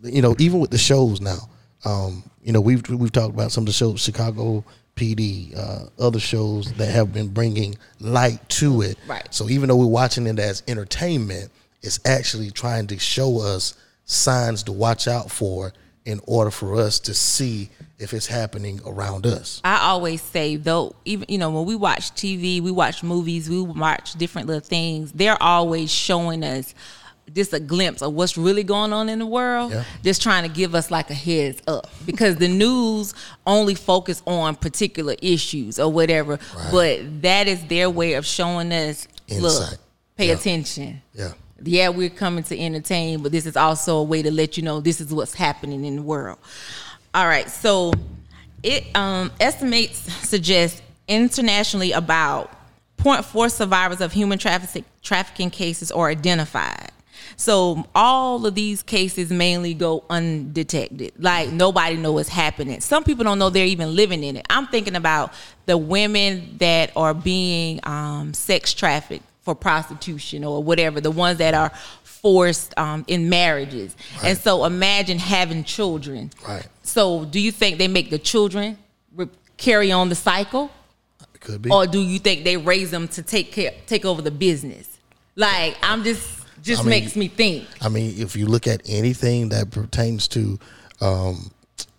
you 0.04 0.22
know 0.22 0.36
even 0.40 0.60
with 0.60 0.72
the 0.72 0.78
shows 0.78 1.22
now. 1.22 1.50
Um, 1.86 2.24
you 2.42 2.54
know 2.54 2.62
we've 2.62 2.88
we've 2.90 3.12
talked 3.12 3.34
about 3.34 3.52
some 3.52 3.64
of 3.64 3.68
the 3.68 3.74
shows 3.74 4.02
Chicago 4.02 4.64
PD, 4.96 5.56
uh, 5.58 5.86
other 6.00 6.20
shows 6.20 6.74
that 6.74 6.90
have 6.90 7.14
been 7.14 7.30
bringing 7.30 7.78
light 8.00 8.48
to 8.50 8.82
it. 8.82 8.98
Right. 9.08 9.28
So 9.34 9.48
even 9.48 9.70
though 9.70 9.78
we're 9.78 9.86
watching 9.86 10.28
it 10.28 10.40
as 10.40 10.64
entertainment, 10.68 11.52
it's 11.82 12.00
actually 12.06 12.52
trying 12.52 12.88
to 12.88 13.00
show 13.00 13.40
us 13.40 13.76
signs 14.06 14.64
to 14.64 14.72
watch 14.72 15.08
out 15.08 15.32
for 15.32 15.72
in 16.06 16.20
order 16.26 16.50
for 16.50 16.76
us 16.76 17.00
to 17.02 17.14
see 17.14 17.70
if 18.00 18.14
it's 18.14 18.28
happening 18.28 18.80
around 18.86 19.26
us. 19.26 19.62
I 19.64 19.88
always 19.88 20.22
say 20.22 20.56
though, 20.56 20.96
even 21.06 21.26
you 21.30 21.38
know 21.38 21.50
when 21.52 21.66
we 21.66 21.76
watch 21.76 22.12
TV, 22.12 22.62
we 22.62 22.72
watch 22.72 23.04
movies, 23.04 23.50
we 23.50 23.62
watch 23.62 24.14
different 24.14 24.48
little 24.48 24.62
things. 24.62 25.12
They're 25.12 25.42
always 25.42 25.92
showing 25.92 26.44
us 26.44 26.74
just 27.34 27.54
a 27.54 27.60
glimpse 27.60 28.02
of 28.02 28.14
what's 28.14 28.38
really 28.38 28.64
going 28.64 28.94
on 28.94 29.10
in 29.10 29.20
the 29.20 29.26
world. 29.26 29.72
Yeah. 29.72 29.84
Just 30.04 30.22
trying 30.22 30.44
to 30.44 30.50
give 30.50 30.74
us 30.76 30.90
like 30.92 31.10
a 31.10 31.14
heads 31.14 31.62
up 31.68 31.90
because 32.06 32.38
the 32.38 32.48
news 32.48 33.14
only 33.46 33.76
focus 33.76 34.22
on 34.26 34.56
particular 34.56 35.16
issues 35.22 35.80
or 35.80 35.92
whatever. 35.92 36.40
But 36.72 37.22
that 37.22 37.48
is 37.48 37.66
their 37.68 37.90
way 37.90 38.14
of 38.14 38.26
showing 38.26 38.72
us 38.72 39.08
look, 39.30 39.78
pay 40.16 40.28
Yeah. 40.28 40.34
attention. 40.34 41.02
Yeah. 41.14 41.34
Yeah, 41.64 41.90
we're 41.90 42.10
coming 42.12 42.44
to 42.46 42.60
entertain, 42.60 43.24
but 43.24 43.32
this 43.32 43.46
is 43.48 43.58
also 43.58 43.98
a 43.98 44.04
way 44.04 44.22
to 44.22 44.30
let 44.32 44.58
you 44.58 44.64
know 44.64 44.80
this 44.80 45.02
is 45.02 45.12
what's 45.12 45.34
happening 45.34 45.84
in 45.86 45.96
the 45.96 46.02
world. 46.04 46.38
All 47.16 47.26
right, 47.26 47.50
so 47.50 47.92
it 48.62 48.86
um, 48.96 49.32
estimates 49.40 49.98
suggest 50.28 50.84
internationally 51.08 51.94
about 51.94 52.52
0.4 53.00 53.52
survivors 53.52 54.02
of 54.02 54.12
human 54.12 54.38
traffic, 54.38 54.84
trafficking 55.02 55.50
cases 55.50 55.92
are 55.92 56.10
identified. 56.10 56.92
So 57.40 57.86
all 57.94 58.46
of 58.48 58.56
these 58.56 58.82
cases 58.82 59.30
mainly 59.30 59.76
go 59.76 60.04
undetected. 60.10 61.14
Like 61.20 61.52
nobody 61.52 61.96
know 61.96 62.12
what's 62.12 62.30
happening. 62.30 62.82
Some 62.82 63.04
people 63.04 63.24
don't 63.24 63.38
know 63.38 63.52
they're 63.52 63.66
even 63.66 63.96
living 63.96 64.24
in 64.24 64.36
it. 64.38 64.46
I'm 64.50 64.68
thinking 64.68 64.96
about 64.96 65.34
the 65.68 65.78
women 65.78 66.58
that 66.58 66.92
are 66.96 67.14
being 67.14 67.80
um, 67.84 68.34
sex 68.34 68.74
trafficked 68.74 69.24
for 69.44 69.54
prostitution 69.54 70.44
or 70.44 70.64
whatever, 70.64 71.00
the 71.00 71.12
ones 71.12 71.38
that 71.38 71.54
are 71.54 71.72
forced 72.04 72.76
um, 72.78 73.06
in 73.08 73.30
marriages. 73.30 73.96
And 74.24 74.36
so 74.36 74.66
imagine 74.66 75.20
having 75.20 75.64
children. 75.64 76.32
Right. 76.46 76.68
So 76.82 77.24
do 77.26 77.40
you 77.40 77.52
think 77.52 77.78
they 77.78 77.88
make 77.88 78.10
the 78.10 78.20
children 78.20 78.80
carry 79.58 79.92
on 79.92 80.10
the 80.10 80.16
cycle? 80.16 80.72
Could 81.40 81.62
be. 81.62 81.70
or 81.70 81.86
do 81.86 82.00
you 82.00 82.18
think 82.18 82.44
they 82.46 82.58
raise 82.58 82.90
them 82.90 83.08
to 83.10 83.22
take 83.22 83.52
care, 83.52 83.72
take 83.86 84.06
over 84.06 84.24
the 84.24 84.32
business? 84.32 84.98
Like 85.36 85.78
I'm 85.84 86.04
just 86.04 86.37
just 86.62 86.82
I 86.82 86.84
mean, 86.84 86.90
makes 86.90 87.16
me 87.16 87.28
think. 87.28 87.68
I 87.82 87.90
mean, 87.90 88.20
if 88.20 88.36
you 88.36 88.48
look 88.48 88.68
at 88.68 88.82
anything 88.86 89.50
that 89.50 89.72
pertains 89.72 90.28
to, 90.30 90.60
um, 91.02 91.52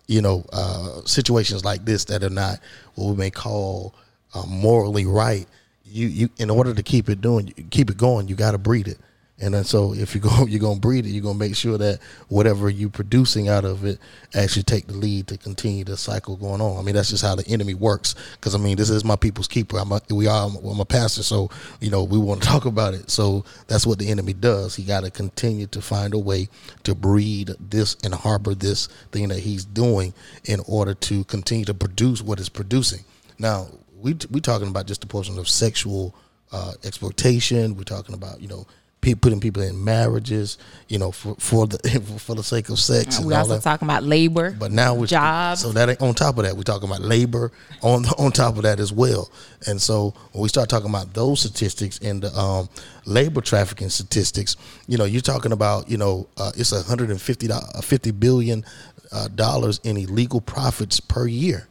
you 0.07 0.21
know, 0.21 0.45
uh, 0.51 1.01
situations 1.05 1.63
like 1.63 1.85
this 1.85 2.05
that 2.05 2.23
are 2.23 2.29
not 2.29 2.59
what 2.95 3.09
we 3.11 3.15
may 3.15 3.29
call 3.29 3.93
uh, 4.33 4.45
morally 4.47 5.05
right, 5.05 5.47
you 5.85 6.07
you 6.07 6.29
in 6.37 6.49
order 6.49 6.73
to 6.73 6.83
keep 6.83 7.09
it 7.09 7.21
doing, 7.21 7.53
keep 7.71 7.89
it 7.89 7.97
going, 7.97 8.27
you 8.27 8.35
got 8.35 8.51
to 8.51 8.57
breed 8.57 8.87
it. 8.87 8.99
And 9.41 9.53
then 9.53 9.63
so 9.63 9.93
if 9.93 10.13
you 10.15 10.21
go, 10.21 10.45
you're 10.47 10.59
gonna 10.59 10.79
breed 10.79 11.05
it. 11.05 11.09
You're 11.09 11.23
gonna 11.23 11.37
make 11.37 11.55
sure 11.55 11.77
that 11.77 11.99
whatever 12.27 12.69
you're 12.69 12.89
producing 12.89 13.47
out 13.47 13.65
of 13.65 13.85
it 13.85 13.99
actually 14.35 14.63
take 14.63 14.87
the 14.87 14.93
lead 14.93 15.27
to 15.27 15.37
continue 15.37 15.83
the 15.83 15.97
cycle 15.97 16.35
going 16.35 16.61
on. 16.61 16.77
I 16.77 16.81
mean, 16.81 16.95
that's 16.95 17.09
just 17.09 17.23
how 17.23 17.35
the 17.35 17.47
enemy 17.47 17.73
works. 17.73 18.15
Because 18.33 18.55
I 18.55 18.57
mean, 18.57 18.77
this 18.77 18.89
is 18.89 19.03
my 19.03 19.15
people's 19.15 19.47
keeper. 19.47 19.77
I'm 19.77 19.91
a, 19.91 20.01
we 20.09 20.27
are. 20.27 20.49
I'm 20.49 20.79
a 20.79 20.85
pastor, 20.85 21.23
so 21.23 21.49
you 21.79 21.89
know 21.89 22.03
we 22.03 22.17
want 22.17 22.41
to 22.41 22.47
talk 22.49 22.65
about 22.65 22.93
it. 22.93 23.09
So 23.09 23.45
that's 23.67 23.85
what 23.85 23.99
the 23.99 24.09
enemy 24.09 24.33
does. 24.33 24.75
He 24.75 24.83
got 24.83 25.03
to 25.03 25.11
continue 25.11 25.67
to 25.67 25.81
find 25.81 26.13
a 26.13 26.19
way 26.19 26.49
to 26.83 26.95
breed 26.95 27.51
this 27.59 27.95
and 28.03 28.13
harbor 28.13 28.53
this 28.53 28.87
thing 29.11 29.29
that 29.29 29.39
he's 29.39 29.65
doing 29.65 30.13
in 30.45 30.61
order 30.67 30.93
to 30.93 31.23
continue 31.25 31.65
to 31.65 31.73
produce 31.73 32.21
what 32.21 32.39
it's 32.39 32.49
producing. 32.49 33.03
Now 33.37 33.67
we 34.01 34.15
we 34.29 34.41
talking 34.41 34.67
about 34.67 34.85
just 34.85 35.01
the 35.01 35.07
portion 35.07 35.37
of 35.37 35.47
sexual 35.47 36.15
uh, 36.51 36.73
exploitation. 36.83 37.75
We're 37.75 37.83
talking 37.83 38.15
about 38.15 38.41
you 38.41 38.47
know 38.47 38.67
putting 39.01 39.39
people 39.39 39.63
in 39.63 39.81
marriages, 39.83 40.57
you 40.87 40.99
know, 40.99 41.11
for 41.11 41.35
for 41.39 41.67
the 41.67 41.77
for 42.19 42.35
the 42.35 42.43
sake 42.43 42.69
of 42.69 42.79
sex. 42.79 43.17
and 43.17 43.27
We 43.27 43.33
also 43.33 43.55
that. 43.55 43.63
talking 43.63 43.87
about 43.87 44.03
labor, 44.03 44.51
But 44.51 44.71
now 44.71 44.93
we're 44.93 45.07
jobs. 45.07 45.61
So 45.61 45.71
that 45.71 45.89
ain't 45.89 46.01
on 46.01 46.13
top 46.13 46.37
of 46.37 46.43
that, 46.43 46.55
we're 46.55 46.63
talking 46.63 46.89
about 46.89 47.01
labor 47.01 47.51
on 47.81 48.05
on 48.17 48.31
top 48.31 48.57
of 48.57 48.63
that 48.63 48.79
as 48.79 48.91
well. 48.91 49.29
And 49.67 49.81
so 49.81 50.13
when 50.33 50.41
we 50.43 50.49
start 50.49 50.69
talking 50.69 50.89
about 50.89 51.13
those 51.13 51.39
statistics 51.39 51.97
and 51.99 52.21
the 52.21 52.37
um, 52.37 52.69
labor 53.05 53.41
trafficking 53.41 53.89
statistics, 53.89 54.55
you 54.87 54.97
know, 54.97 55.05
you're 55.05 55.21
talking 55.21 55.51
about 55.51 55.89
you 55.89 55.97
know 55.97 56.27
uh, 56.37 56.51
it's 56.55 56.71
a 56.71 56.81
hundred 56.83 57.09
and 57.09 57.21
fifty 57.21 57.47
fifty 57.81 58.11
billion 58.11 58.65
uh, 59.11 59.27
dollars 59.29 59.79
in 59.83 59.97
illegal 59.97 60.41
profits 60.41 60.99
per 60.99 61.25
year. 61.27 61.67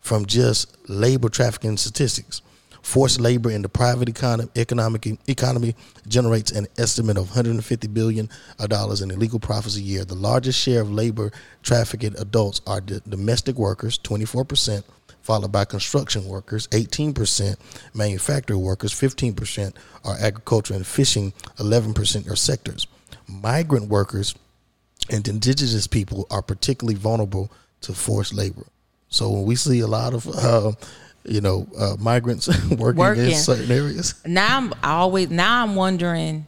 from 0.00 0.24
just 0.26 0.76
labor 0.88 1.28
trafficking 1.28 1.76
statistics. 1.76 2.40
Forced 2.82 3.20
labor 3.20 3.50
in 3.50 3.62
the 3.62 3.68
private 3.68 4.08
economy, 4.08 4.50
economic 4.56 5.06
economy 5.28 5.76
generates 6.08 6.50
an 6.50 6.66
estimate 6.78 7.18
of 7.18 7.28
150 7.28 7.86
billion 7.88 8.28
dollars 8.68 9.02
in 9.02 9.10
illegal 9.10 9.38
profits 9.38 9.76
a 9.76 9.80
year. 9.80 10.04
The 10.04 10.14
largest 10.14 10.58
share 10.58 10.80
of 10.80 10.90
labor 10.90 11.30
trafficking 11.62 12.14
adults 12.18 12.60
are 12.66 12.80
d- 12.80 13.00
domestic 13.08 13.56
workers, 13.56 13.98
24 13.98 14.44
percent, 14.44 14.86
followed 15.22 15.52
by 15.52 15.64
construction 15.66 16.26
workers, 16.26 16.68
18 16.72 17.12
percent, 17.12 17.58
manufacturing 17.94 18.62
workers, 18.62 18.92
15 18.92 19.34
percent, 19.34 19.76
are 20.04 20.16
agriculture 20.18 20.74
and 20.74 20.86
fishing, 20.86 21.32
11 21.58 21.94
percent 21.94 22.28
are 22.28 22.36
sectors. 22.36 22.86
Migrant 23.28 23.88
workers 23.88 24.34
and 25.10 25.26
indigenous 25.28 25.86
people 25.86 26.26
are 26.30 26.42
particularly 26.42 26.96
vulnerable 26.96 27.50
to 27.82 27.92
forced 27.92 28.34
labor. 28.34 28.66
So 29.08 29.30
when 29.30 29.44
we 29.44 29.56
see 29.56 29.80
a 29.80 29.86
lot 29.86 30.14
of 30.14 30.26
uh, 30.28 30.72
you 31.24 31.40
know 31.40 31.66
uh, 31.78 31.96
migrants 31.98 32.48
working, 32.70 32.78
Working. 32.98 33.30
in 33.30 33.34
certain 33.34 33.70
areas, 33.70 34.14
now 34.26 34.56
I'm 34.58 34.72
always 34.82 35.30
now 35.30 35.62
I'm 35.62 35.74
wondering 35.74 36.46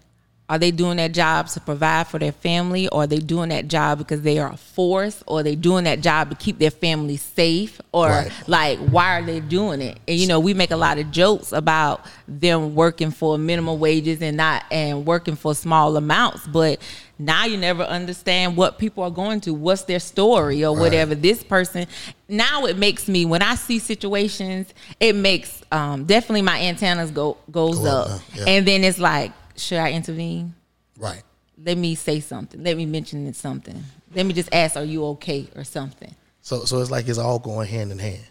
are 0.52 0.58
they 0.58 0.70
doing 0.70 0.98
that 0.98 1.12
job 1.12 1.46
to 1.48 1.58
provide 1.60 2.06
for 2.06 2.18
their 2.18 2.30
family 2.32 2.86
or 2.88 3.04
are 3.04 3.06
they 3.06 3.18
doing 3.20 3.48
that 3.48 3.68
job 3.68 3.96
because 3.96 4.20
they 4.20 4.38
are 4.38 4.54
forced 4.54 5.22
or 5.26 5.40
are 5.40 5.42
they 5.42 5.54
doing 5.56 5.84
that 5.84 6.02
job 6.02 6.28
to 6.28 6.36
keep 6.36 6.58
their 6.58 6.70
family 6.70 7.16
safe 7.16 7.80
or 7.90 8.08
Right. 8.08 8.30
like 8.46 8.78
why 8.78 9.18
are 9.18 9.22
they 9.24 9.40
doing 9.40 9.80
it 9.80 9.98
and 10.06 10.18
you 10.18 10.26
know 10.26 10.38
we 10.40 10.52
make 10.52 10.70
a 10.70 10.76
lot 10.76 10.98
of 10.98 11.10
jokes 11.10 11.52
about 11.52 12.04
them 12.28 12.74
working 12.74 13.10
for 13.12 13.38
minimum 13.38 13.80
wages 13.80 14.20
and 14.20 14.36
not 14.36 14.62
and 14.70 15.06
working 15.06 15.36
for 15.36 15.54
small 15.54 15.96
amounts 15.96 16.46
but 16.46 16.78
now 17.18 17.44
you 17.46 17.56
never 17.56 17.84
understand 17.84 18.54
what 18.56 18.78
people 18.78 19.02
are 19.04 19.10
going 19.10 19.40
to 19.40 19.54
what's 19.54 19.84
their 19.84 20.00
story 20.00 20.62
or 20.64 20.74
Right. 20.74 20.80
whatever 20.82 21.14
this 21.14 21.42
person 21.42 21.86
now 22.28 22.66
it 22.66 22.76
makes 22.76 23.08
me 23.08 23.24
when 23.24 23.40
i 23.40 23.54
see 23.54 23.78
situations 23.78 24.74
it 25.00 25.14
makes 25.14 25.62
um, 25.72 26.04
definitely 26.04 26.42
my 26.42 26.60
antennas 26.60 27.10
go 27.10 27.38
goes 27.50 27.78
Go 27.78 27.86
up 27.86 28.10
up 28.10 28.20
yeah. 28.34 28.44
and 28.48 28.66
then 28.68 28.84
it's 28.84 28.98
like 28.98 29.32
should 29.62 29.78
i 29.78 29.92
intervene 29.92 30.54
right? 30.98 31.22
let 31.64 31.76
me 31.78 31.94
say 31.94 32.20
something 32.20 32.62
let 32.62 32.76
me 32.76 32.86
mention 32.86 33.32
something 33.34 33.82
let 34.14 34.26
me 34.26 34.32
just 34.32 34.48
ask 34.52 34.76
are 34.76 34.84
you 34.84 35.04
okay 35.04 35.48
or 35.56 35.64
something 35.64 36.14
So 36.42 36.64
so 36.64 36.80
it's 36.80 36.90
like 36.90 37.08
it's 37.08 37.18
all 37.18 37.38
going 37.38 37.68
hand 37.68 37.92
in 37.92 37.98
hand. 38.00 38.26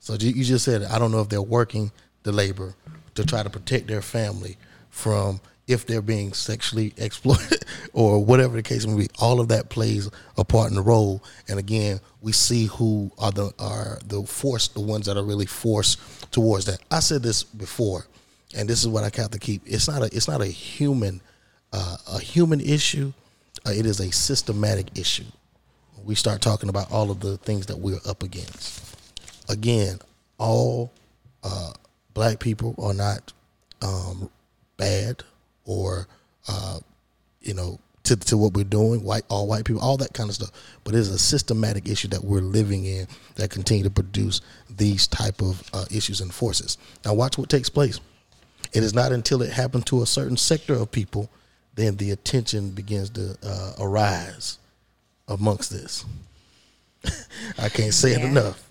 So 0.00 0.14
you, 0.14 0.30
you 0.30 0.44
just 0.44 0.64
said 0.64 0.82
I 0.82 0.98
don't 0.98 1.12
know 1.12 1.20
if 1.20 1.28
they're 1.28 1.40
working 1.58 1.92
the 2.24 2.32
labor 2.32 2.74
to 3.14 3.24
try 3.24 3.42
to 3.44 3.50
protect 3.50 3.86
their 3.86 4.02
family 4.02 4.56
from 4.90 5.40
if 5.68 5.86
they're 5.86 6.02
being 6.02 6.32
sexually 6.32 6.92
exploited 7.06 7.64
or 7.92 8.22
whatever 8.24 8.56
the 8.56 8.62
case 8.62 8.84
may 8.86 8.96
be. 9.04 9.08
All 9.20 9.38
of 9.40 9.48
that 9.48 9.68
plays 9.68 10.10
a 10.36 10.44
part 10.44 10.70
in 10.70 10.76
the 10.76 10.82
role. 10.82 11.22
And 11.48 11.58
again, 11.58 12.00
we 12.20 12.32
see 12.32 12.66
who 12.66 13.12
are 13.18 13.32
the 13.32 13.52
are 13.58 13.98
the 14.04 14.22
force, 14.24 14.68
the 14.68 14.80
ones 14.80 15.06
that 15.06 15.16
are 15.16 15.24
really 15.24 15.46
forced 15.46 15.98
towards 16.32 16.64
that. 16.66 16.80
I 16.90 16.98
said 17.00 17.22
this 17.22 17.44
before, 17.44 18.06
and 18.56 18.68
this 18.68 18.82
is 18.82 18.88
what 18.88 19.02
I 19.02 19.20
have 19.20 19.30
to 19.30 19.38
keep. 19.38 19.62
It's 19.66 19.88
not 19.88 20.02
a 20.02 20.06
it's 20.06 20.28
not 20.28 20.40
a 20.40 20.46
human 20.46 21.20
uh, 21.72 21.96
a 22.12 22.20
human 22.20 22.60
issue. 22.60 23.12
Uh, 23.66 23.70
it 23.70 23.86
is 23.86 24.00
a 24.00 24.12
systematic 24.12 24.96
issue 24.98 25.24
we 26.06 26.14
start 26.14 26.40
talking 26.40 26.68
about 26.68 26.90
all 26.90 27.10
of 27.10 27.20
the 27.20 27.36
things 27.38 27.66
that 27.66 27.78
we're 27.78 27.98
up 28.06 28.22
against. 28.22 28.96
Again, 29.48 29.98
all 30.38 30.92
uh, 31.42 31.72
black 32.14 32.38
people 32.38 32.74
are 32.78 32.94
not 32.94 33.32
um, 33.82 34.30
bad 34.76 35.22
or 35.64 36.06
uh, 36.48 36.78
you 37.40 37.54
know 37.54 37.80
to, 38.04 38.16
to 38.16 38.36
what 38.36 38.54
we're 38.54 38.64
doing. 38.64 39.02
White 39.02 39.24
all 39.28 39.48
white 39.48 39.64
people, 39.64 39.82
all 39.82 39.96
that 39.96 40.14
kind 40.14 40.30
of 40.30 40.36
stuff. 40.36 40.52
But 40.84 40.94
it's 40.94 41.08
a 41.08 41.18
systematic 41.18 41.88
issue 41.88 42.08
that 42.08 42.22
we're 42.22 42.40
living 42.40 42.84
in 42.84 43.08
that 43.34 43.50
continue 43.50 43.84
to 43.84 43.90
produce 43.90 44.40
these 44.70 45.08
type 45.08 45.42
of 45.42 45.68
uh, 45.74 45.86
issues 45.90 46.20
and 46.20 46.32
forces. 46.32 46.78
Now, 47.04 47.14
watch 47.14 47.36
what 47.36 47.50
takes 47.50 47.68
place. 47.68 48.00
It 48.72 48.82
is 48.82 48.94
not 48.94 49.12
until 49.12 49.42
it 49.42 49.52
happens 49.52 49.84
to 49.86 50.02
a 50.02 50.06
certain 50.06 50.36
sector 50.36 50.74
of 50.74 50.90
people 50.90 51.30
then 51.76 51.96
the 51.96 52.10
attention 52.10 52.70
begins 52.70 53.10
to 53.10 53.36
uh, 53.44 53.72
arise 53.78 54.58
amongst 55.28 55.70
this. 55.70 56.04
I 57.58 57.68
can't 57.68 57.94
say 57.94 58.12
it 58.12 58.22
enough. 58.22 58.62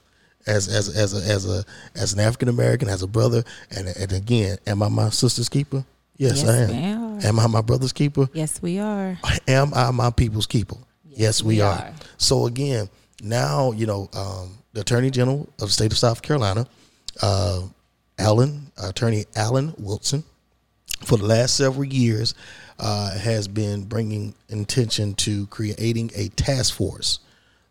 As 0.48 0.68
as 0.68 0.96
as 0.96 1.14
a, 1.14 1.32
as 1.32 1.50
a 1.50 1.64
as 1.96 2.14
an 2.14 2.20
African 2.20 2.50
American, 2.50 2.88
as 2.90 3.02
a 3.02 3.08
brother, 3.08 3.44
and 3.75 3.88
and 3.88 4.12
again, 4.12 4.58
am 4.68 4.84
I 4.84 4.90
my 4.90 5.10
sister's 5.10 5.50
keeper? 5.50 5.84
Yes, 6.18 6.44
Yes, 6.44 6.50
I 6.50 6.72
am. 6.74 7.20
Am 7.24 7.40
I 7.40 7.48
my 7.48 7.62
brother's 7.62 7.94
keeper? 7.94 8.30
yes 8.34 8.62
we 8.62 8.80
are 8.80 9.18
Am 9.48 9.74
I 9.74 9.92
my 9.92 10.12
people's 10.12 10.46
keeper? 10.46 10.75
Yes, 11.10 11.42
we, 11.42 11.56
we 11.56 11.62
are. 11.62 11.74
are. 11.74 11.94
So 12.18 12.46
again, 12.46 12.90
now 13.24 13.72
you 13.72 13.86
know 13.86 14.10
um, 14.14 14.58
the 14.74 14.82
Attorney 14.82 15.10
General 15.10 15.42
of 15.60 15.68
the 15.68 15.70
state 15.70 15.92
of 15.92 15.98
South 15.98 16.22
Carolina, 16.22 16.68
uh, 17.22 17.62
Alan 18.17 18.72
Attorney 18.77 19.25
Alan 19.36 19.74
Wilson, 19.77 20.24
for 21.03 21.17
the 21.17 21.25
last 21.25 21.55
several 21.55 21.84
years, 21.84 22.34
uh, 22.79 23.17
has 23.17 23.48
been 23.48 23.84
bringing 23.84 24.34
intention 24.50 25.13
to 25.15 25.48
creating 25.48 26.12
a 26.15 26.29
task 26.29 26.74
force 26.75 27.19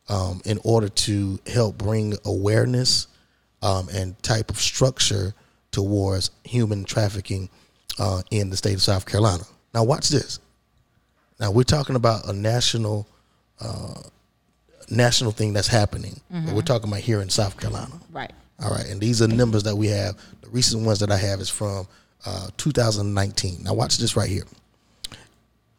um, 0.08 0.40
in 0.44 0.58
order 0.64 0.88
to 0.88 1.38
help 1.46 1.78
bring 1.78 2.14
awareness 2.24 3.06
um, 3.62 3.88
and 3.92 4.20
type 4.22 4.50
of 4.50 4.58
structure 4.58 5.34
towards 5.70 6.30
human 6.44 6.84
trafficking 6.84 7.48
uh, 7.98 8.22
in 8.30 8.50
the 8.50 8.56
state 8.56 8.74
of 8.74 8.82
South 8.82 9.06
Carolina. 9.06 9.44
Now, 9.72 9.84
watch 9.84 10.08
this. 10.08 10.40
Now 11.40 11.50
we're 11.50 11.64
talking 11.64 11.96
about 11.96 12.28
a 12.28 12.32
national, 12.32 13.08
uh, 13.60 14.02
national 14.88 15.32
thing 15.32 15.52
that's 15.52 15.68
happening. 15.68 16.20
But 16.30 16.54
we're 16.54 16.62
talking 16.62 16.88
about 16.88 17.00
here 17.00 17.20
in 17.20 17.28
South 17.28 17.58
Carolina. 17.58 17.92
right 18.12 18.32
All 18.62 18.70
right, 18.70 18.86
and 18.86 19.00
these 19.00 19.20
are 19.20 19.28
numbers 19.28 19.64
that 19.64 19.76
we 19.76 19.88
have. 19.88 20.16
The 20.42 20.50
recent 20.50 20.84
ones 20.86 21.00
that 21.00 21.10
I 21.10 21.16
have 21.16 21.40
is 21.40 21.50
from 21.50 21.86
uh, 22.24 22.48
2019. 22.56 23.62
Now 23.64 23.74
watch 23.74 23.98
this 23.98 24.16
right 24.16 24.28
here. 24.28 24.44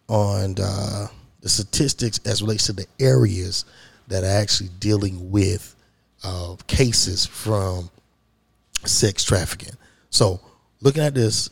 On 0.08 0.55
uh, 0.62 1.08
the 1.41 1.50
statistics 1.50 2.20
as 2.25 2.41
relates 2.41 2.65
to 2.67 2.74
the 2.74 2.86
areas 3.00 3.65
that 4.08 4.24
are 4.24 4.41
actually 4.41 4.70
dealing 4.79 5.32
with 5.32 5.75
uh, 6.24 6.55
cases 6.67 7.25
from 7.25 7.89
sex 8.84 9.24
trafficking. 9.24 9.74
So 10.10 10.39
looking 10.82 11.03
at 11.03 11.13
this, 11.15 11.50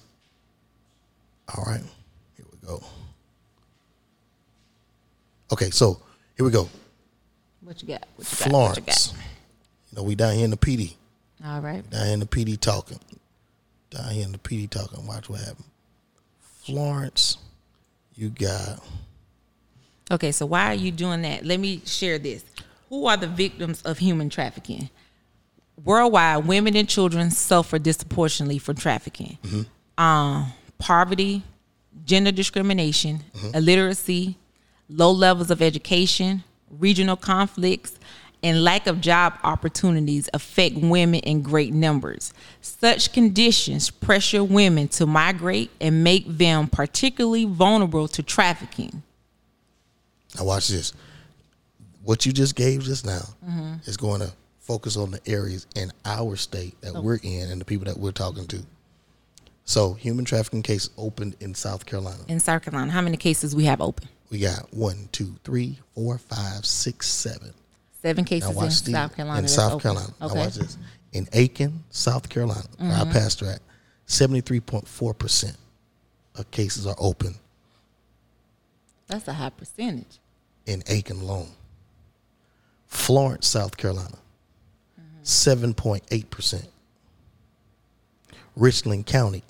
all 1.56 1.63
right, 1.65 1.82
here 2.36 2.46
we 2.51 2.68
go. 2.68 2.84
Okay, 5.51 5.70
so 5.70 6.01
here 6.36 6.46
we 6.46 6.51
go. 6.51 6.70
what 7.62 7.82
you 7.82 7.88
got 7.88 8.06
what 8.15 8.27
you 8.27 8.27
got 8.27 8.39
what 8.42 8.42
you 8.42 8.50
Florence. 8.50 9.13
You 9.92 9.98
know, 9.98 10.03
we 10.03 10.15
down 10.15 10.34
here 10.34 10.46
in 10.46 10.51
the 10.51 10.58
Pee 10.58 10.75
Dee. 10.77 10.98
All 11.46 11.62
right 11.62 11.88
Down 11.90 12.08
in 12.08 12.20
the 12.20 12.26
Pee 12.26 12.46
Dee 12.46 12.58
talking. 12.58 13.00
Down 13.90 14.12
here 14.12 14.26
in 14.26 14.32
the 14.32 14.38
Pee 14.38 14.58
Dee 14.58 14.68
talking. 14.68 15.06
Watch 15.06 15.30
what 15.30 15.40
happened. 15.40 15.66
Florence, 16.66 17.38
you 18.16 18.30
got 18.30 18.82
Okay, 20.12 20.32
so 20.32 20.46
why 20.46 20.68
are 20.68 20.76
you 20.76 20.92
doing 20.92 21.22
that? 21.24 21.46
Let 21.46 21.60
me 21.60 21.82
share 21.86 22.20
this. 22.20 22.44
Who 22.90 23.08
are 23.08 23.18
the 23.18 23.28
victims 23.28 23.82
of 23.84 23.98
human 23.98 24.30
trafficking? 24.30 24.90
Worldwide, 25.84 26.46
women 26.46 26.76
and 26.76 26.88
children 26.88 27.32
suffer 27.32 27.80
disproportionately 27.80 28.60
from 28.60 28.76
trafficking. 28.76 29.38
Um, 29.98 30.54
poverty, 30.78 31.42
gender 32.06 32.32
discrimination, 32.32 33.22
illiteracy, 33.54 34.38
low 34.88 35.12
levels 35.12 35.50
of 35.50 35.62
education, 35.62 36.44
regional 36.70 37.16
conflicts, 37.16 37.98
and 38.44 38.64
lack 38.64 38.88
of 38.88 39.00
job 39.02 39.34
opportunities 39.44 40.30
affect 40.34 40.76
women 40.76 41.22
in 41.22 41.42
great 41.42 41.74
numbers. 41.74 42.34
Such 42.62 43.14
conditions 43.14 43.90
pressure 43.90 44.44
women 44.44 44.90
to 44.90 45.06
migrate 45.06 45.72
and 45.80 46.04
make 46.04 46.28
them 46.28 46.68
particularly 46.68 47.46
vulnerable 47.46 48.08
to 48.10 48.22
trafficking. 48.22 49.02
now 50.38 50.46
watch 50.46 50.68
this. 50.68 50.94
What 52.04 52.26
you 52.26 52.34
just 52.34 52.56
gave 52.56 52.84
just 52.84 53.06
now 53.06 53.22
Mm-hmm. 53.46 53.74
is 53.86 53.96
going 53.98 54.20
to 54.22 54.32
focus 54.60 54.98
on 54.98 55.12
the 55.12 55.20
areas 55.30 55.68
in 55.76 55.92
our 56.06 56.36
state 56.36 56.80
that 56.82 56.94
we're 57.02 57.20
in 57.24 57.50
and 57.52 57.60
the 57.62 57.66
people 57.66 57.86
that 57.86 57.98
we're 57.98 58.12
talking 58.12 58.46
to. 58.48 58.64
So 59.66 59.94
human 59.94 60.26
trafficking 60.26 60.64
case 60.64 60.90
opened 60.98 61.36
in 61.40 61.54
South 61.56 61.86
Carolina. 61.86 62.20
in 62.28 62.40
South 62.42 62.62
Carolina, 62.64 62.92
how 62.92 63.02
many 63.02 63.16
cases 63.18 63.56
we 63.56 63.64
have 63.66 63.80
open? 63.80 64.08
We 64.30 64.40
got 64.40 64.74
one, 64.74 65.08
two, 65.12 65.36
three, 65.46 65.80
four, 65.96 66.18
five, 66.18 66.66
six, 66.66 67.08
seven. 67.10 67.54
Seven 68.03 68.25
cases 68.25 68.50
in 68.50 68.69
South 68.93 69.15
Carolina. 69.15 69.39
in 69.41 69.48
South. 69.48 69.81
Carolina. 69.81 70.07
Now 70.19 70.25
Okay. 70.27 70.36
Mm-hmm. 70.36 70.43
watch 70.45 70.55
this. 70.55 70.77
In 71.13 71.27
Aiken, 71.33 71.83
South 71.89 72.27
Carolina, 72.29 72.63
where 72.77 72.91
I 72.91 73.05
pastor 73.05 73.45
at, 73.50 73.60
seventy 74.05 74.41
three 74.41 74.60
point 74.60 74.88
four 74.88 75.13
percent 75.13 75.55
of 76.36 76.50
cases 76.51 76.86
are 76.86 76.95
open 77.00 77.36
That's 79.07 79.27
a 79.27 79.33
high 79.33 79.50
percentage. 79.51 80.19
in 80.65 80.83
Aiken 80.88 81.22
alone. 81.22 81.48
Florence, 82.88 83.48
South 83.48 83.77
Carolina, 83.77 84.17
seven 85.24 85.74
point 85.74 86.03
eight 86.12 86.29
percent. 86.29 86.67
Richland 88.55 89.05
County, 89.05 89.43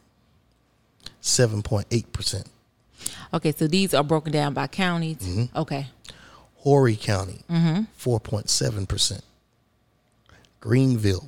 seven 1.22 1.62
point 1.64 1.88
eight 1.92 2.12
percent. 2.14 2.48
Okay, 3.34 3.52
so 3.52 3.68
these 3.68 3.94
are 3.94 4.04
broken 4.04 4.32
down 4.32 4.54
by 4.54 4.68
counties. 4.68 5.18
Mm-hmm. 5.18 5.58
Okay. 5.58 5.88
Horry 6.64 6.96
County, 6.96 7.42
4.7%. 7.50 9.22
Greenville 10.62 11.28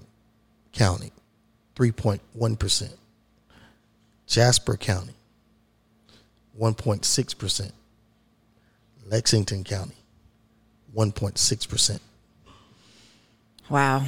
County, 0.71 1.11
3.1%. 1.75 2.93
Jasper 4.27 4.77
County, 4.77 5.13
1.6%. 6.57 7.71
Lexington 9.07 9.65
County, 9.65 9.95
1.6%. 10.95 11.99
Wow. 13.69 14.05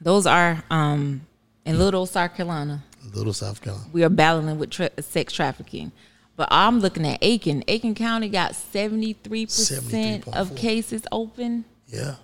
Those 0.00 0.26
are 0.26 0.64
um 0.68 1.20
in 1.64 1.78
Little 1.78 2.06
South 2.06 2.34
Carolina. 2.34 2.82
Little 3.14 3.32
South 3.32 3.62
Carolina. 3.62 3.86
We 3.92 4.02
are 4.02 4.08
battling 4.08 4.58
with 4.58 4.70
tra- 4.70 4.90
sex 5.00 5.32
trafficking. 5.32 5.92
But 6.38 6.48
I'm 6.52 6.78
looking 6.78 7.04
at 7.04 7.18
Aiken. 7.20 7.64
Aiken 7.66 7.96
County 7.96 8.28
got 8.28 8.52
73% 8.52 10.28
of 10.28 10.50
73.4. 10.50 10.56
cases 10.56 11.02
open. 11.10 11.64
Yeah. 11.88 12.14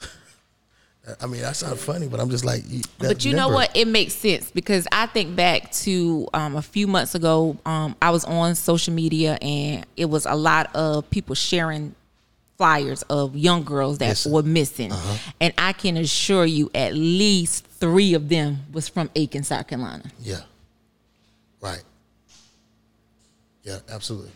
I 1.20 1.26
mean, 1.26 1.40
that's 1.40 1.64
not 1.64 1.76
funny, 1.78 2.06
but 2.06 2.20
I'm 2.20 2.30
just 2.30 2.44
like, 2.44 2.62
But 2.98 3.24
you 3.24 3.34
know 3.34 3.48
what? 3.48 3.76
It 3.76 3.88
makes 3.88 4.14
sense 4.14 4.52
because 4.52 4.86
I 4.92 5.06
think 5.06 5.34
back 5.34 5.72
to 5.72 6.28
um, 6.32 6.54
a 6.54 6.62
few 6.62 6.86
months 6.86 7.16
ago. 7.16 7.56
Um, 7.66 7.96
I 8.00 8.10
was 8.10 8.24
on 8.24 8.54
social 8.54 8.94
media 8.94 9.36
and 9.42 9.84
it 9.96 10.04
was 10.04 10.24
a 10.24 10.36
lot 10.36 10.72
of 10.76 11.10
people 11.10 11.34
sharing 11.34 11.92
flyers 12.56 13.02
of 13.10 13.36
young 13.36 13.64
girls 13.64 13.98
that 13.98 14.10
Missing. 14.10 14.32
were 14.32 14.44
missing, 14.44 14.92
and 15.40 15.52
I 15.58 15.72
can 15.72 15.96
assure 15.96 16.46
you, 16.46 16.70
at 16.72 16.94
least 16.94 17.66
three 17.66 18.14
of 18.14 18.28
them 18.28 18.60
was 18.72 18.88
from 18.88 19.10
Aiken, 19.16 19.42
South 19.42 19.66
Carolina. 19.66 20.04
Yeah. 20.20 20.42
Right. 21.60 21.82
Yeah, 23.62 23.78
absolutely. 23.88 24.30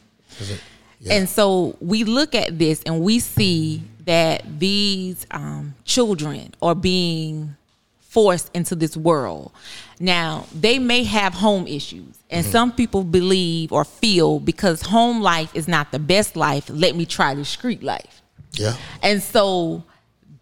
yeah. 1.00 1.14
And 1.14 1.28
so 1.28 1.76
we 1.80 2.04
look 2.04 2.34
at 2.34 2.58
this 2.58 2.82
and 2.84 3.00
we 3.00 3.18
see 3.18 3.82
that 4.04 4.44
these 4.58 5.26
um, 5.30 5.74
children 5.84 6.54
are 6.62 6.74
being 6.76 7.56
forced 8.00 8.50
into 8.54 8.74
this 8.74 8.96
world. 8.96 9.52
Now, 10.00 10.46
they 10.54 10.78
may 10.78 11.02
have 11.04 11.34
home 11.34 11.66
issues, 11.66 12.16
and 12.30 12.44
Mm-hmm. 12.44 12.52
some 12.52 12.72
people 12.72 13.02
believe 13.04 13.72
or 13.72 13.84
feel 13.84 14.40
because 14.40 14.80
home 14.82 15.20
life 15.20 15.50
is 15.54 15.66
not 15.68 15.90
the 15.92 15.98
best 15.98 16.34
life, 16.36 16.70
let 16.70 16.94
me 16.96 17.04
try 17.04 17.34
the 17.34 17.44
street 17.44 17.82
life. 17.82 18.22
yeah. 18.52 18.74
And 19.02 19.22
so 19.22 19.82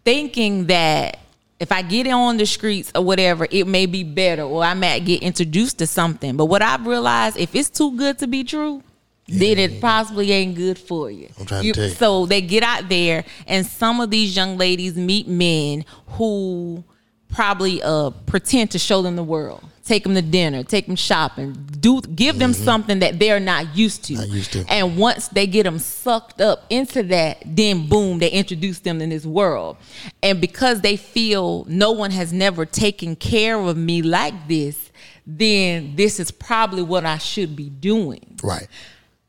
thinking 0.05 0.67
that 0.67 1.19
if 1.59 1.71
I 1.71 1.81
get 1.81 2.07
on 2.07 2.37
the 2.37 2.45
streets 2.45 2.91
or 2.93 3.03
whatever, 3.03 3.47
it 3.49 3.65
may 3.65 3.85
be 3.85 4.03
better 4.03 4.43
or 4.43 4.63
I 4.63 4.73
might 4.73 5.05
get 5.05 5.21
introduced 5.21 5.77
to 5.79 5.87
something. 5.87 6.35
But 6.35 6.45
what 6.45 6.61
I've 6.61 6.85
realized, 6.85 7.37
if 7.37 7.55
it's 7.55 7.69
too 7.69 7.95
good 7.95 8.19
to 8.19 8.27
be 8.27 8.43
true, 8.43 8.83
then 9.27 9.57
it 9.57 9.81
possibly 9.81 10.31
ain't 10.31 10.55
good 10.55 10.77
for 10.77 11.09
you. 11.09 11.29
I'm 11.39 11.45
trying 11.45 11.63
to 11.63 11.71
tell 11.71 11.85
you. 11.85 11.91
So 11.91 12.25
they 12.25 12.41
get 12.41 12.63
out 12.63 12.89
there 12.89 13.25
and 13.47 13.65
some 13.65 13.99
of 13.99 14.11
these 14.11 14.35
young 14.35 14.57
ladies 14.57 14.95
meet 14.95 15.27
men 15.27 15.85
who 16.09 16.83
probably 17.29 17.81
uh 17.83 18.11
pretend 18.25 18.71
to 18.71 18.79
show 18.79 19.01
them 19.01 19.15
the 19.15 19.23
world. 19.23 19.63
Take 19.83 20.03
them 20.03 20.15
to 20.15 20.21
dinner, 20.23 20.63
take 20.63 20.87
them 20.87 20.95
shopping, 20.95 21.53
do 21.79 22.01
give 22.01 22.39
them 22.39 22.53
something 22.53 22.99
that 22.99 23.19
they're 23.19 23.39
not 23.39 23.75
used 23.75 24.05
to. 24.05 24.13
Mm-hmm. 24.13 24.21
Not 24.21 24.29
used 24.29 24.53
to. 24.53 24.65
And 24.67 24.97
once 24.97 25.27
they 25.27 25.45
get 25.45 25.63
them 25.63 25.77
sucked 25.77 26.41
up 26.41 26.65
into 26.71 27.03
that, 27.03 27.43
then 27.45 27.87
boom, 27.87 28.17
they 28.17 28.29
introduce 28.29 28.79
them 28.79 28.99
in 28.99 29.09
this 29.09 29.27
world. 29.27 29.77
And 30.23 30.41
because 30.41 30.81
they 30.81 30.97
feel 30.97 31.65
no 31.65 31.91
one 31.91 32.09
has 32.09 32.33
never 32.33 32.65
taken 32.65 33.15
care 33.15 33.59
of 33.59 33.77
me 33.77 34.01
like 34.01 34.47
this, 34.47 34.89
then 35.27 35.95
this 35.95 36.19
is 36.19 36.31
probably 36.31 36.81
what 36.81 37.05
I 37.05 37.19
should 37.19 37.55
be 37.55 37.69
doing. 37.69 38.39
Right. 38.43 38.67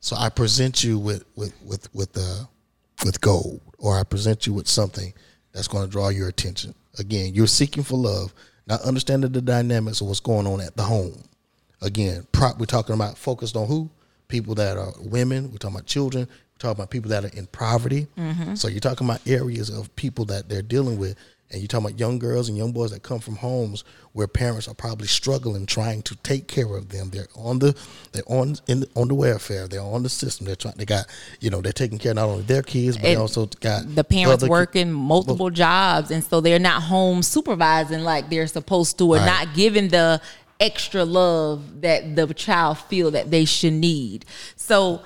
So 0.01 0.17
I 0.17 0.29
present 0.29 0.85
you 0.85 0.99
with 0.99 1.25
with 1.35 1.53
with 1.63 1.93
with 1.95 2.17
uh, 2.17 2.45
with 3.05 3.21
gold, 3.21 3.61
or 3.79 3.99
I 3.99 4.05
present 4.05 4.47
you 4.47 4.55
with 4.55 4.69
something 4.69 5.13
that's 5.53 5.69
going 5.69 5.85
to 5.85 5.91
draw 5.91 6.09
your 6.09 6.29
attention. 6.29 6.75
Again, 6.99 7.35
you're 7.35 7.47
seeking 7.47 7.83
for 7.83 7.99
love, 7.99 8.33
not 8.67 8.81
understanding 8.83 9.33
the 9.33 9.43
dynamics 9.43 10.01
of 10.01 10.09
what's 10.09 10.21
going 10.21 10.47
on 10.47 10.61
at 10.61 10.77
the 10.77 10.83
home. 10.83 11.23
Again, 11.83 12.27
prop. 12.33 12.59
We're 12.59 12.67
talking 12.67 12.95
about 12.95 13.19
focused 13.19 13.57
on 13.57 13.67
who 13.67 13.91
people 14.29 14.55
that 14.57 14.77
are 14.77 14.93
women. 15.01 15.51
We're 15.51 15.59
talking 15.59 15.77
about 15.77 15.87
children. 15.87 16.27
We're 16.27 16.59
talking 16.59 16.79
about 16.79 16.91
people 16.91 17.11
that 17.11 17.25
are 17.25 17.37
in 17.37 17.47
poverty. 17.47 18.07
Mm-hmm. 18.17 18.55
So 18.55 18.69
you're 18.69 18.81
talking 18.81 19.07
about 19.07 19.27
areas 19.27 19.69
of 19.69 19.95
people 19.97 20.25
that 20.27 20.49
they're 20.49 20.63
dealing 20.63 20.99
with, 20.99 21.17
and 21.51 21.61
you're 21.61 21.69
talking 21.69 21.87
about 21.87 22.01
young 22.01 22.19
girls 22.19 22.49
and 22.49 22.59
young 22.59 22.73
boys 22.73 22.91
that 22.91 23.03
come 23.03 23.21
from 23.21 23.37
homes 23.37 23.85
where 24.13 24.27
parents 24.27 24.67
are 24.67 24.75
probably 24.75 25.07
struggling 25.07 25.65
trying 25.67 26.03
to 26.03 26.17
take 26.17 26.49
care 26.49 26.75
of 26.75 26.89
them. 26.89 27.11
They're 27.11 27.29
on 27.37 27.61
the 27.61 27.77
they're 28.13 28.23
on 28.27 28.57
in 28.67 28.81
the, 28.81 28.89
on 28.97 29.09
the 29.09 29.15
welfare. 29.15 29.69
They're 29.69 29.81
on 29.81 30.03
the 30.03 30.09
system. 30.09 30.47
They're 30.47 30.57
trying. 30.57 30.75
They 30.77 30.85
got 30.85 31.07
you 31.41 31.51
know 31.51 31.61
they're 31.61 31.73
taking 31.73 31.99
care 31.99 32.15
not 32.15 32.29
only 32.29 32.43
their 32.43 32.63
kids 32.63 32.97
but 32.97 33.05
they 33.05 33.17
also 33.17 33.47
got 33.61 33.95
the 33.95 34.03
parents 34.03 34.43
other 34.43 34.47
ki- 34.47 34.51
working 34.51 34.93
multiple 34.93 35.51
jobs 35.51 36.11
and 36.11 36.25
so 36.25 36.41
they're 36.41 36.59
not 36.59 36.83
home 36.83 37.23
supervising 37.23 38.01
like 38.03 38.29
they're 38.29 38.47
supposed 38.47 38.99
to 38.99 39.05
or 39.05 39.17
Right. 39.17 39.27
not 39.27 39.55
giving 39.55 39.89
the 39.89 40.21
extra 40.59 41.05
love 41.05 41.83
that 41.83 42.17
the 42.17 42.27
child 42.35 42.79
feel 42.79 43.11
that 43.11 43.31
they 43.31 43.45
should 43.45 43.73
need 43.75 44.25
so 44.57 45.03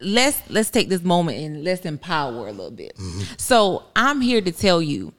let's 0.00 0.40
let's 0.50 0.70
take 0.70 0.88
this 0.88 1.02
moment 1.02 1.38
and 1.38 1.62
let's 1.62 1.84
empower 1.84 2.48
a 2.48 2.52
little 2.52 2.70
bit 2.70 2.96
mm-hmm. 2.96 3.20
so 3.36 3.84
i'm 3.94 4.20
here 4.20 4.40
to 4.40 4.50
tell 4.50 4.80
you 4.82 5.12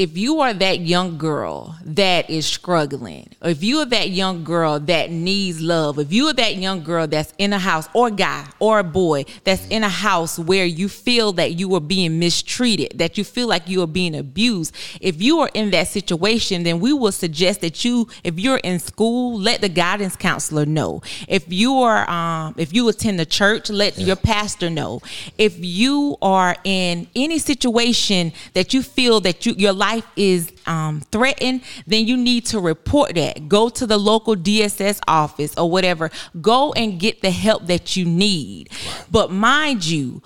if 0.00 0.16
you 0.16 0.40
are 0.40 0.54
that 0.54 0.80
young 0.80 1.18
girl 1.18 1.76
that 1.84 2.30
is 2.30 2.46
struggling, 2.46 3.28
or 3.42 3.50
if 3.50 3.62
you 3.62 3.80
are 3.80 3.84
that 3.84 4.08
young 4.08 4.42
girl 4.42 4.80
that 4.80 5.10
needs 5.10 5.60
love, 5.60 5.98
if 5.98 6.10
you 6.10 6.26
are 6.26 6.32
that 6.32 6.56
young 6.56 6.82
girl 6.82 7.06
that's 7.06 7.34
in 7.36 7.52
a 7.52 7.58
house, 7.58 7.86
or 7.92 8.10
guy, 8.10 8.46
or 8.60 8.78
a 8.78 8.82
boy 8.82 9.26
that's 9.44 9.66
in 9.68 9.84
a 9.84 9.90
house 9.90 10.38
where 10.38 10.64
you 10.64 10.88
feel 10.88 11.32
that 11.32 11.58
you 11.58 11.74
are 11.74 11.82
being 11.82 12.18
mistreated, 12.18 12.96
that 12.96 13.18
you 13.18 13.24
feel 13.24 13.46
like 13.46 13.68
you 13.68 13.82
are 13.82 13.86
being 13.86 14.14
abused, 14.14 14.74
if 15.02 15.20
you 15.20 15.40
are 15.40 15.50
in 15.52 15.70
that 15.70 15.86
situation, 15.86 16.62
then 16.62 16.80
we 16.80 16.94
will 16.94 17.12
suggest 17.12 17.60
that 17.60 17.84
you, 17.84 18.08
if 18.24 18.38
you're 18.40 18.56
in 18.64 18.78
school, 18.78 19.38
let 19.38 19.60
the 19.60 19.68
guidance 19.68 20.16
counselor 20.16 20.64
know. 20.64 21.02
If 21.28 21.52
you 21.52 21.74
are, 21.74 22.08
um, 22.08 22.54
if 22.56 22.72
you 22.72 22.88
attend 22.88 23.20
the 23.20 23.26
church, 23.26 23.68
let 23.68 23.98
your 23.98 24.16
pastor 24.16 24.70
know. 24.70 25.02
If 25.36 25.62
you 25.62 26.16
are 26.22 26.56
in 26.64 27.06
any 27.14 27.38
situation 27.38 28.32
that 28.54 28.72
you 28.72 28.82
feel 28.82 29.20
that 29.20 29.44
you 29.44 29.52
your 29.58 29.74
life 29.74 29.89
is 30.16 30.52
um, 30.66 31.00
threatened, 31.12 31.62
then 31.86 32.06
you 32.06 32.16
need 32.16 32.46
to 32.46 32.60
report 32.60 33.14
that. 33.14 33.48
Go 33.48 33.68
to 33.68 33.86
the 33.86 33.98
local 33.98 34.36
DSS 34.36 35.00
office 35.06 35.56
or 35.56 35.70
whatever. 35.70 36.10
Go 36.40 36.72
and 36.72 36.98
get 36.98 37.22
the 37.22 37.30
help 37.30 37.66
that 37.66 37.96
you 37.96 38.04
need. 38.04 38.70
But 39.10 39.30
mind 39.30 39.84
you, 39.84 40.22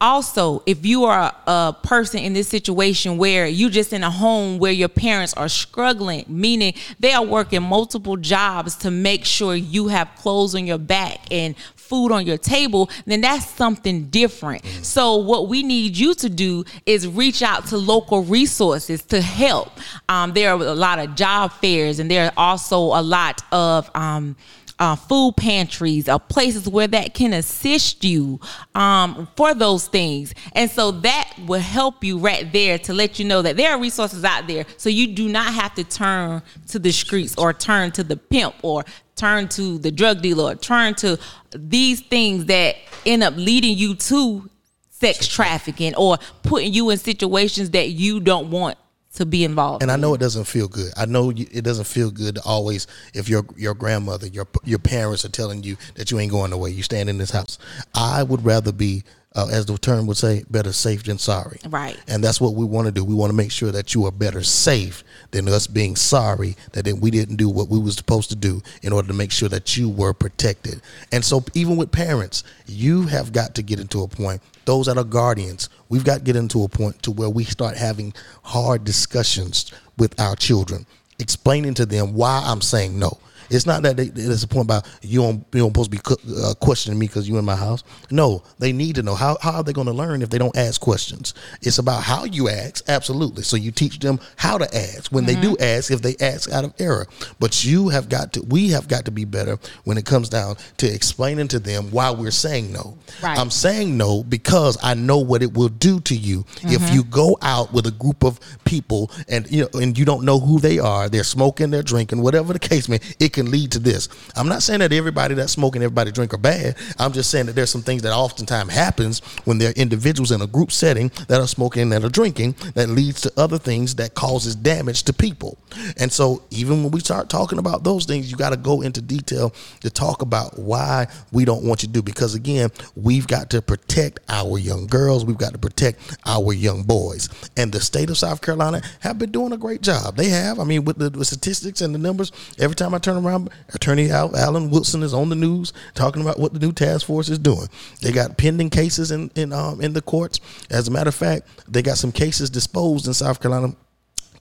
also, 0.00 0.62
if 0.66 0.84
you 0.84 1.04
are 1.04 1.34
a 1.46 1.74
person 1.82 2.20
in 2.20 2.34
this 2.34 2.46
situation 2.46 3.16
where 3.16 3.46
you're 3.46 3.70
just 3.70 3.92
in 3.92 4.02
a 4.02 4.10
home 4.10 4.58
where 4.58 4.72
your 4.72 4.88
parents 4.88 5.32
are 5.34 5.48
struggling, 5.48 6.26
meaning 6.28 6.74
they 7.00 7.12
are 7.12 7.24
working 7.24 7.62
multiple 7.62 8.16
jobs 8.18 8.76
to 8.76 8.90
make 8.90 9.24
sure 9.24 9.54
you 9.54 9.88
have 9.88 10.10
clothes 10.16 10.54
on 10.54 10.66
your 10.66 10.76
back 10.78 11.20
and 11.30 11.54
food 11.84 12.12
on 12.12 12.26
your 12.26 12.38
table, 12.38 12.90
then 13.06 13.20
that's 13.20 13.48
something 13.48 14.06
different. 14.06 14.64
So 14.82 15.16
what 15.16 15.48
we 15.48 15.62
need 15.62 15.96
you 15.96 16.14
to 16.14 16.28
do 16.28 16.64
is 16.86 17.06
reach 17.06 17.42
out 17.42 17.66
to 17.68 17.76
local 17.76 18.22
resources 18.24 19.02
to 19.04 19.20
help. 19.20 19.70
Um, 20.08 20.32
there 20.32 20.50
are 20.50 20.60
a 20.60 20.74
lot 20.74 20.98
of 20.98 21.14
job 21.14 21.52
fairs, 21.52 21.98
and 21.98 22.10
there 22.10 22.26
are 22.26 22.32
also 22.36 22.78
a 22.78 23.02
lot 23.02 23.42
of 23.52 23.90
um, 23.94 24.36
uh, 24.78 24.96
food 24.96 25.34
pantries 25.36 26.08
or 26.08 26.18
places 26.18 26.68
where 26.68 26.86
that 26.88 27.14
can 27.14 27.32
assist 27.32 28.04
you 28.04 28.40
um, 28.74 29.28
for 29.36 29.54
those 29.54 29.86
things. 29.86 30.34
And 30.52 30.70
so 30.70 30.90
that 30.90 31.32
will 31.46 31.60
help 31.60 32.02
you 32.02 32.18
right 32.18 32.50
there 32.52 32.78
to 32.80 32.92
let 32.92 33.18
you 33.18 33.24
know 33.24 33.42
that 33.42 33.56
there 33.56 33.72
are 33.72 33.80
resources 33.80 34.24
out 34.24 34.46
there. 34.46 34.64
So 34.76 34.88
you 34.88 35.14
do 35.14 35.28
not 35.28 35.54
have 35.54 35.74
to 35.74 35.84
turn 35.84 36.42
to 36.68 36.78
the 36.78 36.92
streets 36.92 37.36
or 37.36 37.52
turn 37.52 37.92
to 37.92 38.04
the 38.04 38.16
pimp 38.16 38.56
or 38.62 38.84
turn 39.16 39.48
to 39.48 39.78
the 39.78 39.90
drug 39.90 40.22
dealer 40.22 40.52
or 40.52 40.54
turn 40.54 40.94
to 40.96 41.18
these 41.54 42.00
things 42.00 42.46
that 42.46 42.76
end 43.06 43.22
up 43.22 43.34
leading 43.36 43.76
you 43.76 43.94
to 43.94 44.48
sex 44.90 45.26
trafficking 45.26 45.94
or 45.96 46.18
putting 46.42 46.72
you 46.72 46.90
in 46.90 46.98
situations 46.98 47.70
that 47.70 47.90
you 47.90 48.20
don't 48.20 48.50
want 48.50 48.78
to 49.14 49.24
be 49.24 49.44
involved 49.44 49.80
And 49.82 49.92
I 49.92 49.96
know 49.96 50.12
it 50.14 50.18
doesn't 50.18 50.44
feel 50.44 50.66
good. 50.66 50.92
I 50.96 51.06
know 51.06 51.30
you, 51.30 51.46
it 51.52 51.62
doesn't 51.62 51.84
feel 51.84 52.10
good 52.10 52.34
to 52.34 52.42
always 52.44 52.88
if 53.14 53.28
your 53.28 53.44
your 53.56 53.74
grandmother, 53.74 54.26
your 54.26 54.48
your 54.64 54.80
parents 54.80 55.24
are 55.24 55.28
telling 55.28 55.62
you 55.62 55.76
that 55.94 56.10
you 56.10 56.18
ain't 56.18 56.32
going 56.32 56.52
away. 56.52 56.70
You 56.70 56.82
stand 56.82 57.08
in 57.08 57.18
this 57.18 57.30
house. 57.30 57.58
I 57.94 58.24
would 58.24 58.44
rather 58.44 58.72
be, 58.72 59.04
uh, 59.34 59.48
as 59.50 59.66
the 59.66 59.76
term 59.76 60.06
would 60.06 60.16
say, 60.16 60.44
better 60.48 60.72
safe 60.72 61.02
than 61.02 61.18
sorry. 61.18 61.58
Right. 61.68 61.98
And 62.06 62.22
that's 62.22 62.40
what 62.40 62.54
we 62.54 62.64
want 62.64 62.86
to 62.86 62.92
do. 62.92 63.04
We 63.04 63.14
want 63.14 63.30
to 63.30 63.36
make 63.36 63.50
sure 63.50 63.72
that 63.72 63.94
you 63.94 64.06
are 64.06 64.12
better 64.12 64.42
safe 64.42 65.02
than 65.32 65.48
us 65.48 65.66
being 65.66 65.96
sorry 65.96 66.56
that 66.72 66.86
we 67.00 67.10
didn't 67.10 67.36
do 67.36 67.48
what 67.48 67.68
we 67.68 67.78
was 67.78 67.96
supposed 67.96 68.30
to 68.30 68.36
do 68.36 68.62
in 68.82 68.92
order 68.92 69.08
to 69.08 69.14
make 69.14 69.32
sure 69.32 69.48
that 69.48 69.76
you 69.76 69.88
were 69.88 70.12
protected. 70.12 70.80
And 71.10 71.24
so 71.24 71.44
even 71.54 71.76
with 71.76 71.90
parents, 71.90 72.44
you 72.66 73.02
have 73.02 73.32
got 73.32 73.54
to 73.56 73.62
get 73.62 73.80
into 73.80 74.02
a 74.02 74.08
point. 74.08 74.40
Those 74.66 74.86
that 74.86 74.96
are 74.96 75.04
guardians, 75.04 75.68
we've 75.88 76.04
got 76.04 76.18
to 76.18 76.24
get 76.24 76.36
into 76.36 76.62
a 76.62 76.68
point 76.68 77.02
to 77.02 77.10
where 77.10 77.28
we 77.28 77.44
start 77.44 77.76
having 77.76 78.14
hard 78.44 78.84
discussions 78.84 79.72
with 79.98 80.18
our 80.20 80.36
children, 80.36 80.86
explaining 81.18 81.74
to 81.74 81.86
them 81.86 82.14
why 82.14 82.42
I'm 82.44 82.60
saying 82.60 82.98
no. 82.98 83.18
It's 83.50 83.66
not 83.66 83.82
that 83.82 83.96
they, 83.96 84.04
it's 84.06 84.42
a 84.42 84.48
point 84.48 84.66
about 84.66 84.88
you 85.02 85.20
don't 85.20 85.44
you 85.52 85.60
don't 85.60 85.74
supposed 85.74 85.92
to 85.92 86.24
be 86.26 86.34
uh, 86.40 86.54
questioning 86.54 86.98
me 86.98 87.06
because 87.06 87.28
you 87.28 87.38
in 87.38 87.44
my 87.44 87.56
house. 87.56 87.82
No, 88.10 88.42
they 88.58 88.72
need 88.72 88.96
to 88.96 89.02
know 89.02 89.14
how 89.14 89.36
how 89.40 89.52
are 89.52 89.62
they 89.62 89.72
going 89.72 89.86
to 89.86 89.92
learn 89.92 90.22
if 90.22 90.30
they 90.30 90.38
don't 90.38 90.56
ask 90.56 90.80
questions. 90.80 91.34
It's 91.62 91.78
about 91.78 92.02
how 92.02 92.24
you 92.24 92.48
ask, 92.48 92.84
absolutely. 92.88 93.42
So 93.42 93.56
you 93.56 93.70
teach 93.70 93.98
them 93.98 94.20
how 94.36 94.58
to 94.58 94.76
ask 94.76 95.10
when 95.12 95.26
they 95.26 95.34
do 95.34 95.56
ask, 95.58 95.90
if 95.90 96.02
they 96.02 96.16
ask 96.20 96.50
out 96.50 96.64
of 96.64 96.74
error. 96.78 97.06
But 97.38 97.64
you 97.64 97.88
have 97.88 98.08
got 98.08 98.32
to, 98.34 98.42
we 98.42 98.68
have 98.70 98.88
got 98.88 99.04
to 99.06 99.10
be 99.10 99.24
better 99.24 99.58
when 99.84 99.98
it 99.98 100.06
comes 100.06 100.28
down 100.28 100.56
to 100.78 100.92
explaining 100.92 101.48
to 101.48 101.58
them 101.58 101.90
why 101.90 102.10
we're 102.10 102.30
saying 102.30 102.72
no. 102.72 102.96
Right. 103.22 103.38
I'm 103.38 103.50
saying 103.50 103.96
no 103.96 104.22
because 104.22 104.78
I 104.82 104.94
know 104.94 105.18
what 105.18 105.42
it 105.42 105.54
will 105.54 105.68
do 105.68 106.00
to 106.00 106.14
you 106.14 106.44
if 106.62 106.94
you 106.94 107.04
go 107.04 107.36
out 107.42 107.72
with 107.72 107.86
a 107.86 107.90
group 107.90 108.24
of 108.24 108.38
people 108.64 109.10
and 109.28 109.50
you 109.50 109.62
know 109.62 109.80
and 109.80 109.98
you 109.98 110.04
don't 110.04 110.24
know 110.24 110.38
who 110.38 110.58
they 110.60 110.78
are. 110.78 111.08
They're 111.08 111.24
smoking, 111.24 111.70
they're 111.70 111.82
drinking, 111.82 112.22
whatever 112.22 112.52
the 112.52 112.58
case 112.58 112.88
may. 112.88 113.00
It 113.18 113.32
can 113.34 113.50
lead 113.50 113.72
to 113.72 113.78
this. 113.78 114.08
I'm 114.36 114.48
not 114.48 114.62
saying 114.62 114.80
that 114.80 114.92
everybody 114.92 115.34
that's 115.34 115.52
smoking, 115.52 115.82
everybody 115.82 116.10
drink 116.10 116.32
are 116.32 116.38
bad. 116.38 116.76
I'm 116.98 117.12
just 117.12 117.30
saying 117.30 117.46
that 117.46 117.52
there's 117.52 117.70
some 117.70 117.82
things 117.82 118.02
that 118.02 118.12
oftentimes 118.12 118.72
happens 118.72 119.20
when 119.44 119.58
there 119.58 119.70
are 119.70 119.74
individuals 119.74 120.32
in 120.32 120.40
a 120.40 120.46
group 120.46 120.72
setting 120.72 121.10
that 121.28 121.40
are 121.40 121.46
smoking 121.46 121.92
and 121.92 122.04
are 122.04 122.08
drinking 122.08 122.56
that 122.74 122.88
leads 122.88 123.20
to 123.22 123.32
other 123.36 123.58
things 123.58 123.96
that 123.96 124.14
causes 124.14 124.54
damage 124.54 125.02
to 125.04 125.12
people. 125.12 125.58
And 125.98 126.10
so 126.10 126.42
even 126.50 126.82
when 126.82 126.92
we 126.92 127.00
start 127.00 127.28
talking 127.28 127.58
about 127.58 127.84
those 127.84 128.06
things, 128.06 128.30
you 128.30 128.36
got 128.36 128.50
to 128.50 128.56
go 128.56 128.80
into 128.80 129.02
detail 129.02 129.52
to 129.80 129.90
talk 129.90 130.22
about 130.22 130.58
why 130.58 131.08
we 131.32 131.44
don't 131.44 131.64
want 131.64 131.82
you 131.82 131.88
to 131.88 131.92
do. 131.92 132.02
Because 132.02 132.34
again, 132.34 132.70
we've 132.96 133.26
got 133.26 133.50
to 133.50 133.60
protect 133.60 134.20
our 134.28 134.58
young 134.58 134.86
girls. 134.86 135.24
We've 135.24 135.36
got 135.36 135.52
to 135.52 135.58
protect 135.58 136.18
our 136.24 136.52
young 136.52 136.84
boys. 136.84 137.28
And 137.56 137.72
the 137.72 137.80
state 137.80 138.10
of 138.10 138.18
South 138.18 138.40
Carolina 138.40 138.82
have 139.00 139.18
been 139.18 139.32
doing 139.32 139.52
a 139.52 139.56
great 139.56 139.82
job. 139.82 140.16
They 140.16 140.28
have. 140.28 140.58
I 140.60 140.64
mean, 140.64 140.84
with 140.84 140.98
the 140.98 141.24
statistics 141.24 141.80
and 141.80 141.94
the 141.94 141.98
numbers, 141.98 142.32
every 142.58 142.76
time 142.76 142.94
I 142.94 142.98
turn 142.98 143.16
around, 143.26 143.50
Attorney 143.72 144.10
Al, 144.10 144.36
Alan 144.36 144.70
Wilson 144.70 145.02
is 145.02 145.14
on 145.14 145.28
the 145.28 145.36
news 145.36 145.72
talking 145.94 146.22
about 146.22 146.38
what 146.38 146.52
the 146.52 146.58
new 146.60 146.72
task 146.72 147.06
force 147.06 147.28
is 147.28 147.38
doing. 147.38 147.68
They 148.02 148.12
got 148.12 148.36
pending 148.36 148.70
cases 148.70 149.10
in 149.10 149.30
in 149.34 149.52
um 149.52 149.80
in 149.80 149.92
the 149.92 150.02
courts. 150.02 150.40
As 150.70 150.88
a 150.88 150.90
matter 150.90 151.08
of 151.08 151.14
fact, 151.14 151.48
they 151.68 151.82
got 151.82 151.98
some 151.98 152.12
cases 152.12 152.50
disposed 152.50 153.06
in 153.06 153.14
South 153.14 153.40
Carolina 153.40 153.74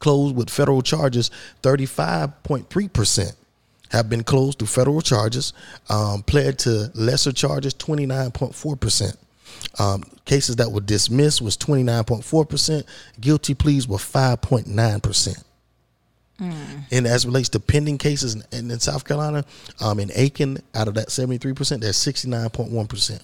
closed 0.03 0.35
with 0.35 0.49
federal 0.49 0.81
charges 0.81 1.31
35.3% 1.61 3.35
have 3.91 4.09
been 4.09 4.21
closed 4.21 4.59
through 4.59 4.67
federal 4.67 4.99
charges 4.99 5.53
um, 5.87 6.21
pled 6.23 6.59
to 6.59 6.91
lesser 6.93 7.31
charges 7.31 7.73
29.4% 7.75 9.15
um, 9.79 10.03
cases 10.25 10.57
that 10.57 10.69
were 10.69 10.81
dismissed 10.81 11.41
was 11.41 11.55
29.4% 11.55 12.83
guilty 13.21 13.53
pleas 13.53 13.87
were 13.87 13.97
5.9% 13.97 15.43
and 16.39 17.07
as 17.07 17.25
relates 17.25 17.49
to 17.49 17.59
pending 17.59 17.97
cases 17.97 18.35
in, 18.35 18.43
in, 18.51 18.71
in 18.71 18.79
south 18.79 19.05
carolina 19.05 19.45
um, 19.79 19.99
in 19.99 20.09
aiken 20.15 20.57
out 20.73 20.87
of 20.87 20.95
that 20.95 21.09
73% 21.09 21.79
there's 21.79 21.97
69.1% 21.97 23.21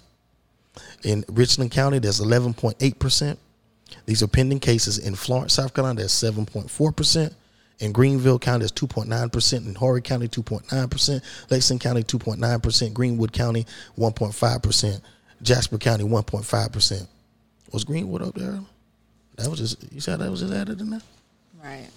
in 1.04 1.26
richland 1.28 1.72
county 1.72 2.00
there's 2.00 2.20
11.8% 2.20 3.38
these 4.06 4.24
are 4.24 4.28
pending 4.28 4.60
cases 4.60 4.98
in 4.98 5.16
Florence, 5.16 5.54
South 5.54 5.74
Carolina. 5.74 6.00
There's 6.00 6.12
7.4%. 6.12 7.34
In 7.80 7.92
Greenville 7.92 8.40
County, 8.40 8.60
there's 8.60 8.72
2.9%. 8.72 9.66
In 9.66 9.76
Horry 9.76 10.02
County, 10.02 10.28
2.9%. 10.28 11.22
Lexington 11.50 11.80
County, 11.80 12.04
2.9%. 12.04 12.94
Greenwood 12.94 13.32
County, 13.32 13.66
1.5%. 13.98 15.02
Jasper 15.42 15.78
County, 15.78 16.04
1.5%. 16.04 17.08
Was 17.72 17.84
Greenwood 17.84 18.22
up 18.22 18.36
there? 18.36 18.60
That 19.36 19.50
was 19.50 19.60
just, 19.60 19.94
you 19.94 20.02
said 20.02 20.20
that 20.20 20.30
was 20.30 20.42
just 20.42 20.54
added 20.54 20.82
in 20.82 20.90
there? 20.90 21.02
Right. 21.64 21.88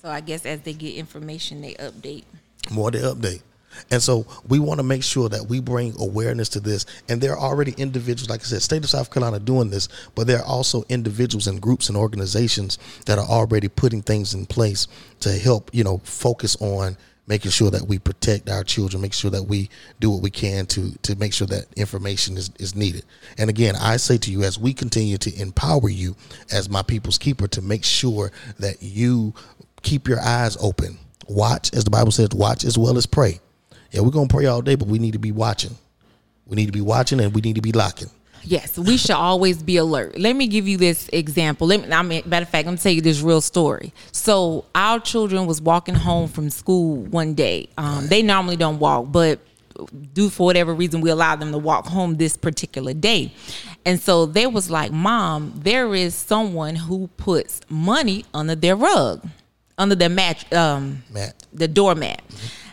So 0.00 0.08
I 0.08 0.20
guess 0.20 0.46
as 0.46 0.60
they 0.62 0.72
get 0.72 0.94
information, 0.94 1.60
they 1.60 1.74
update. 1.74 2.24
more 2.70 2.90
they 2.90 3.00
update. 3.00 3.42
And 3.90 4.02
so 4.02 4.26
we 4.48 4.58
want 4.58 4.78
to 4.78 4.82
make 4.82 5.04
sure 5.04 5.28
that 5.28 5.46
we 5.46 5.60
bring 5.60 5.94
awareness 5.98 6.48
to 6.50 6.60
this. 6.60 6.86
And 7.08 7.20
there 7.20 7.32
are 7.32 7.38
already 7.38 7.72
individuals, 7.72 8.30
like 8.30 8.40
I 8.40 8.44
said, 8.44 8.62
state 8.62 8.82
of 8.82 8.90
South 8.90 9.12
Carolina 9.12 9.38
doing 9.38 9.70
this, 9.70 9.88
but 10.14 10.26
there 10.26 10.38
are 10.38 10.44
also 10.44 10.84
individuals 10.88 11.46
and 11.46 11.60
groups 11.60 11.88
and 11.88 11.96
organizations 11.96 12.78
that 13.06 13.18
are 13.18 13.26
already 13.26 13.68
putting 13.68 14.02
things 14.02 14.32
in 14.34 14.46
place 14.46 14.88
to 15.20 15.32
help, 15.32 15.70
you 15.72 15.84
know, 15.84 15.98
focus 15.98 16.56
on 16.60 16.96
making 17.26 17.50
sure 17.52 17.70
that 17.70 17.86
we 17.86 17.98
protect 17.98 18.50
our 18.50 18.64
children, 18.64 19.00
make 19.00 19.12
sure 19.12 19.30
that 19.30 19.44
we 19.44 19.70
do 20.00 20.10
what 20.10 20.20
we 20.22 20.30
can 20.30 20.66
to 20.66 20.92
to 21.02 21.14
make 21.16 21.32
sure 21.32 21.46
that 21.46 21.66
information 21.76 22.36
is, 22.36 22.50
is 22.58 22.74
needed. 22.74 23.04
And 23.38 23.48
again, 23.48 23.76
I 23.76 23.98
say 23.98 24.18
to 24.18 24.32
you 24.32 24.42
as 24.42 24.58
we 24.58 24.72
continue 24.72 25.16
to 25.18 25.40
empower 25.40 25.88
you 25.88 26.16
as 26.50 26.68
my 26.68 26.82
people's 26.82 27.18
keeper 27.18 27.46
to 27.48 27.62
make 27.62 27.84
sure 27.84 28.32
that 28.58 28.82
you 28.82 29.34
keep 29.82 30.08
your 30.08 30.20
eyes 30.20 30.56
open. 30.60 30.98
Watch, 31.28 31.72
as 31.74 31.84
the 31.84 31.90
Bible 31.90 32.10
says, 32.10 32.30
watch 32.30 32.64
as 32.64 32.76
well 32.76 32.96
as 32.96 33.06
pray. 33.06 33.40
Yeah, 33.92 34.00
we're 34.02 34.10
gonna 34.10 34.28
pray 34.28 34.46
all 34.46 34.62
day, 34.62 34.74
but 34.74 34.88
we 34.88 34.98
need 34.98 35.12
to 35.12 35.18
be 35.18 35.32
watching. 35.32 35.76
We 36.46 36.56
need 36.56 36.66
to 36.66 36.72
be 36.72 36.80
watching 36.80 37.20
and 37.20 37.34
we 37.34 37.40
need 37.40 37.56
to 37.56 37.62
be 37.62 37.72
locking. 37.72 38.10
Yes, 38.42 38.78
we 38.78 38.96
should 38.96 39.10
always 39.10 39.62
be 39.62 39.76
alert. 39.76 40.18
Let 40.18 40.34
me 40.34 40.46
give 40.46 40.66
you 40.66 40.78
this 40.78 41.08
example. 41.12 41.66
Let 41.66 41.82
me, 41.86 41.92
I 41.92 42.02
mean, 42.02 42.22
matter 42.26 42.44
of 42.44 42.48
fact, 42.48 42.66
I'm 42.66 42.74
gonna 42.74 42.82
tell 42.82 42.92
you 42.92 43.02
this 43.02 43.20
real 43.20 43.40
story. 43.40 43.92
So 44.12 44.64
our 44.74 44.98
children 44.98 45.46
was 45.46 45.60
walking 45.60 45.94
home 45.94 46.28
from 46.28 46.48
school 46.50 47.02
one 47.04 47.34
day. 47.34 47.68
Um, 47.76 48.06
They 48.06 48.22
normally 48.22 48.56
don't 48.56 48.78
walk, 48.78 49.12
but 49.12 49.40
do 50.12 50.28
for 50.30 50.46
whatever 50.46 50.74
reason, 50.74 51.00
we 51.00 51.10
allowed 51.10 51.40
them 51.40 51.52
to 51.52 51.58
walk 51.58 51.86
home 51.86 52.16
this 52.16 52.36
particular 52.36 52.92
day. 52.94 53.32
And 53.84 54.00
so 54.00 54.26
they 54.26 54.46
was 54.46 54.70
like, 54.70 54.92
"Mom, 54.92 55.52
there 55.62 55.94
is 55.94 56.14
someone 56.14 56.76
who 56.76 57.08
puts 57.16 57.60
money 57.68 58.24
under 58.34 58.54
their 58.54 58.76
rug, 58.76 59.26
under 59.80 59.94
their 59.94 60.08
mat, 60.08 60.52
um, 60.52 61.02
Matt. 61.10 61.34
the 61.52 61.66
doormat. 61.66 62.20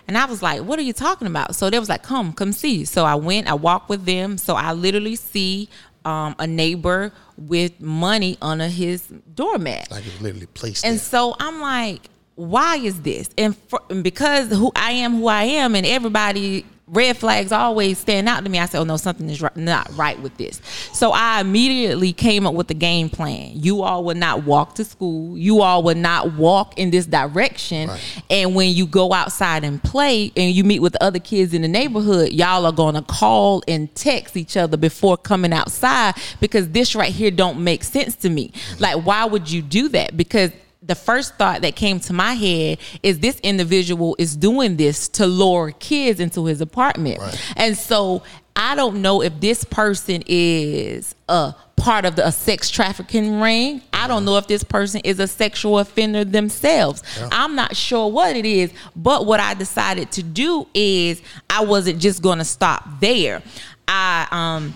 And 0.07 0.17
I 0.17 0.25
was 0.25 0.41
like, 0.41 0.61
what 0.61 0.77
are 0.79 0.83
you 0.83 0.93
talking 0.93 1.27
about? 1.27 1.55
So 1.55 1.69
they 1.69 1.79
was 1.79 1.89
like, 1.89 2.03
come, 2.03 2.31
come 2.33 2.51
see. 2.53 2.85
So 2.85 3.03
I 3.05 3.15
went, 3.15 3.47
I 3.49 3.55
walked 3.55 3.89
with 3.89 4.05
them. 4.05 4.37
So 4.37 4.55
I 4.55 4.71
literally 4.73 5.15
see 5.15 5.67
um, 6.05 6.35
a 6.39 6.47
neighbor 6.47 7.11
with 7.37 7.79
money 7.81 8.37
under 8.41 8.67
his 8.67 9.01
doormat. 9.35 9.91
Like 9.91 10.05
it's 10.05 10.21
literally 10.21 10.45
placed 10.47 10.85
And 10.85 10.93
there. 10.93 10.99
so 11.03 11.35
I'm 11.39 11.59
like, 11.59 12.09
why 12.35 12.77
is 12.77 13.01
this? 13.01 13.29
And, 13.37 13.57
for, 13.67 13.81
and 13.89 14.03
because 14.03 14.49
who 14.49 14.71
I 14.75 14.91
am, 14.91 15.15
who 15.15 15.27
I 15.27 15.43
am, 15.43 15.75
and 15.75 15.85
everybody 15.85 16.65
red 16.87 17.17
flags 17.17 17.51
always 17.51 17.97
stand 17.97 18.29
out 18.29 18.43
to 18.43 18.49
me. 18.49 18.59
I 18.59 18.65
said, 18.65 18.79
oh 18.79 18.83
no, 18.85 18.97
something 18.97 19.29
is 19.29 19.43
not 19.55 19.89
right 19.97 20.19
with 20.21 20.37
this. 20.37 20.61
So 20.93 21.11
I 21.11 21.41
immediately 21.41 22.13
came 22.13 22.47
up 22.47 22.53
with 22.53 22.69
a 22.71 22.73
game 22.73 23.09
plan. 23.09 23.51
You 23.55 23.83
all 23.83 24.05
would 24.05 24.17
not 24.17 24.43
walk 24.43 24.75
to 24.75 24.85
school. 24.85 25.37
You 25.37 25.61
all 25.61 25.83
would 25.83 25.97
not 25.97 26.33
walk 26.33 26.77
in 26.77 26.91
this 26.91 27.05
direction. 27.05 27.89
Right. 27.89 28.23
And 28.29 28.55
when 28.55 28.73
you 28.73 28.85
go 28.85 29.11
outside 29.11 29.63
and 29.65 29.83
play 29.83 30.31
and 30.37 30.51
you 30.51 30.63
meet 30.63 30.79
with 30.79 30.95
other 31.01 31.19
kids 31.19 31.53
in 31.53 31.61
the 31.61 31.67
neighborhood, 31.67 32.31
y'all 32.31 32.65
are 32.65 32.71
gonna 32.71 33.01
call 33.01 33.63
and 33.67 33.93
text 33.93 34.37
each 34.37 34.55
other 34.55 34.77
before 34.77 35.17
coming 35.17 35.51
outside 35.51 36.15
because 36.39 36.69
this 36.69 36.95
right 36.95 37.11
here 37.11 37.31
don't 37.31 37.61
make 37.61 37.83
sense 37.83 38.15
to 38.17 38.29
me. 38.29 38.53
Like, 38.79 39.05
why 39.05 39.25
would 39.25 39.51
you 39.51 39.61
do 39.61 39.89
that? 39.89 40.15
Because 40.15 40.51
the 40.87 40.95
first 40.95 41.35
thought 41.35 41.61
that 41.61 41.75
came 41.75 41.99
to 42.01 42.13
my 42.13 42.33
head 42.33 42.79
is 43.03 43.19
this 43.19 43.39
individual 43.41 44.15
is 44.17 44.35
doing 44.35 44.77
this 44.77 45.07
to 45.09 45.27
lure 45.27 45.71
kids 45.71 46.19
into 46.19 46.45
his 46.45 46.61
apartment. 46.61 47.19
Right. 47.19 47.53
And 47.55 47.77
so 47.77 48.23
I 48.55 48.75
don't 48.75 49.01
know 49.01 49.21
if 49.21 49.39
this 49.39 49.63
person 49.63 50.23
is 50.25 51.13
a 51.29 51.53
part 51.75 52.05
of 52.05 52.15
the 52.15 52.25
a 52.25 52.31
sex 52.31 52.71
trafficking 52.71 53.39
ring. 53.39 53.81
I 53.93 54.07
don't 54.07 54.25
know 54.25 54.37
if 54.37 54.47
this 54.47 54.63
person 54.63 55.01
is 55.03 55.19
a 55.19 55.27
sexual 55.27 55.77
offender 55.77 56.25
themselves. 56.25 57.03
I'm 57.31 57.55
not 57.55 57.75
sure 57.75 58.09
what 58.11 58.35
it 58.35 58.45
is, 58.45 58.71
but 58.95 59.25
what 59.25 59.39
I 59.39 59.53
decided 59.53 60.11
to 60.13 60.23
do 60.23 60.67
is 60.73 61.21
I 61.49 61.63
wasn't 61.63 61.99
just 61.99 62.23
going 62.23 62.39
to 62.39 62.45
stop 62.45 62.83
there. 62.99 63.43
I 63.87 64.27
um 64.31 64.73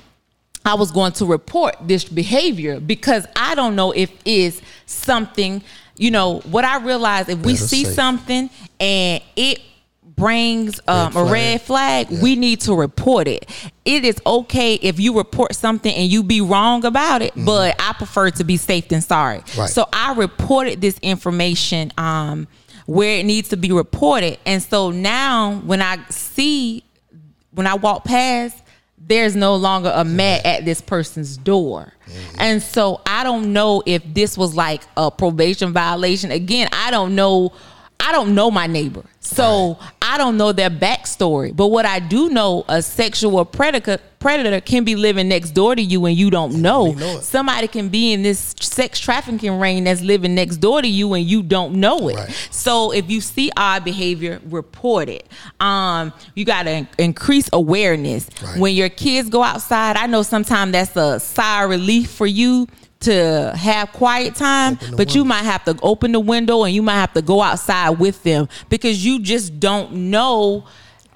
I 0.63 0.75
was 0.75 0.91
going 0.91 1.13
to 1.13 1.25
report 1.25 1.75
this 1.81 2.03
behavior 2.03 2.79
because 2.79 3.25
I 3.35 3.55
don't 3.55 3.75
know 3.75 3.91
if 3.91 4.11
it's 4.25 4.61
something, 4.85 5.63
you 6.01 6.09
know, 6.09 6.39
what 6.39 6.65
I 6.65 6.79
realize 6.79 7.29
if 7.29 7.45
we 7.45 7.55
see 7.55 7.83
safe. 7.85 7.93
something 7.93 8.49
and 8.79 9.21
it 9.35 9.61
brings 10.03 10.79
um, 10.87 11.15
a 11.15 11.25
red 11.25 11.61
flag, 11.61 12.07
we 12.09 12.35
need 12.35 12.61
to 12.61 12.73
report 12.73 13.27
it. 13.27 13.47
It 13.85 14.03
is 14.03 14.19
okay 14.25 14.75
if 14.75 14.99
you 14.99 15.15
report 15.15 15.53
something 15.53 15.93
and 15.93 16.11
you 16.11 16.23
be 16.23 16.41
wrong 16.41 16.85
about 16.85 17.21
it, 17.21 17.33
but 17.35 17.75
I 17.79 17.93
prefer 17.93 18.31
to 18.31 18.43
be 18.43 18.57
safe 18.57 18.87
than 18.87 19.01
sorry. 19.01 19.39
Mm-hmm. 19.41 19.61
Right. 19.61 19.69
So 19.69 19.87
I 19.93 20.15
reported 20.15 20.81
this 20.81 20.97
information 21.03 21.93
um, 21.99 22.47
where 22.87 23.19
it 23.19 23.25
needs 23.27 23.49
to 23.49 23.57
be 23.57 23.71
reported. 23.71 24.39
And 24.43 24.63
so 24.63 24.89
now 24.89 25.61
when 25.65 25.83
I 25.83 26.03
see, 26.09 26.83
when 27.51 27.67
I 27.67 27.75
walk 27.75 28.05
past, 28.05 28.60
there's 29.07 29.35
no 29.35 29.55
longer 29.55 29.91
a 29.93 30.03
mat 30.03 30.45
at 30.45 30.65
this 30.65 30.81
person's 30.81 31.37
door. 31.37 31.91
Mm-hmm. 32.05 32.35
And 32.39 32.63
so 32.63 33.01
I 33.05 33.23
don't 33.23 33.53
know 33.53 33.83
if 33.85 34.03
this 34.13 34.37
was 34.37 34.55
like 34.55 34.83
a 34.95 35.11
probation 35.11 35.73
violation. 35.73 36.31
Again, 36.31 36.69
I 36.71 36.91
don't 36.91 37.15
know. 37.15 37.53
I 38.01 38.11
don't 38.11 38.35
know 38.35 38.51
my 38.51 38.67
neighbor. 38.67 39.03
So 39.19 39.77
I 39.79 39.91
I 40.11 40.17
don't 40.17 40.35
know 40.35 40.51
their 40.51 40.69
backstory, 40.69 41.55
but 41.55 41.67
what 41.67 41.85
I 41.85 41.99
do 41.99 42.29
know, 42.29 42.65
a 42.67 42.81
sexual 42.81 43.45
predator 43.45 43.97
predator 44.19 44.59
can 44.59 44.83
be 44.83 44.95
living 44.95 45.29
next 45.29 45.51
door 45.51 45.73
to 45.73 45.81
you 45.81 46.05
and 46.05 46.17
you 46.17 46.29
don't 46.29 46.61
know. 46.61 46.91
know. 46.91 47.19
Somebody 47.21 47.69
can 47.69 47.87
be 47.87 48.11
in 48.11 48.23
this 48.23 48.53
sex 48.59 48.99
trafficking 48.99 49.57
ring 49.57 49.85
that's 49.85 50.01
living 50.01 50.35
next 50.35 50.57
door 50.57 50.81
to 50.81 50.87
you 50.87 51.13
and 51.13 51.25
you 51.25 51.43
don't 51.43 51.75
know 51.75 52.09
it. 52.09 52.15
Right. 52.15 52.47
So 52.51 52.91
if 52.91 53.09
you 53.09 53.21
see 53.21 53.51
odd 53.55 53.85
behavior, 53.85 54.41
report 54.45 55.07
it. 55.07 55.27
Um, 55.61 56.11
you 56.35 56.43
got 56.43 56.63
to 56.63 56.85
increase 56.97 57.49
awareness. 57.53 58.29
Right. 58.43 58.59
When 58.59 58.75
your 58.75 58.89
kids 58.89 59.29
go 59.29 59.43
outside, 59.43 59.95
I 59.95 60.07
know 60.07 60.23
sometimes 60.23 60.73
that's 60.73 60.95
a 60.97 61.21
sigh 61.21 61.63
of 61.63 61.69
relief 61.69 62.11
for 62.11 62.27
you 62.27 62.67
to 63.01 63.53
have 63.55 63.91
quiet 63.91 64.35
time, 64.35 64.77
but 64.95 65.15
you 65.15 65.25
might 65.25 65.43
have 65.43 65.63
to 65.65 65.77
open 65.81 66.11
the 66.11 66.19
window 66.19 66.63
and 66.63 66.73
you 66.73 66.81
might 66.81 66.95
have 66.99 67.13
to 67.13 67.21
go 67.21 67.41
outside 67.41 67.91
with 67.91 68.21
them 68.23 68.47
because 68.69 69.05
you 69.05 69.19
just 69.19 69.59
don't 69.59 69.91
know 69.93 70.65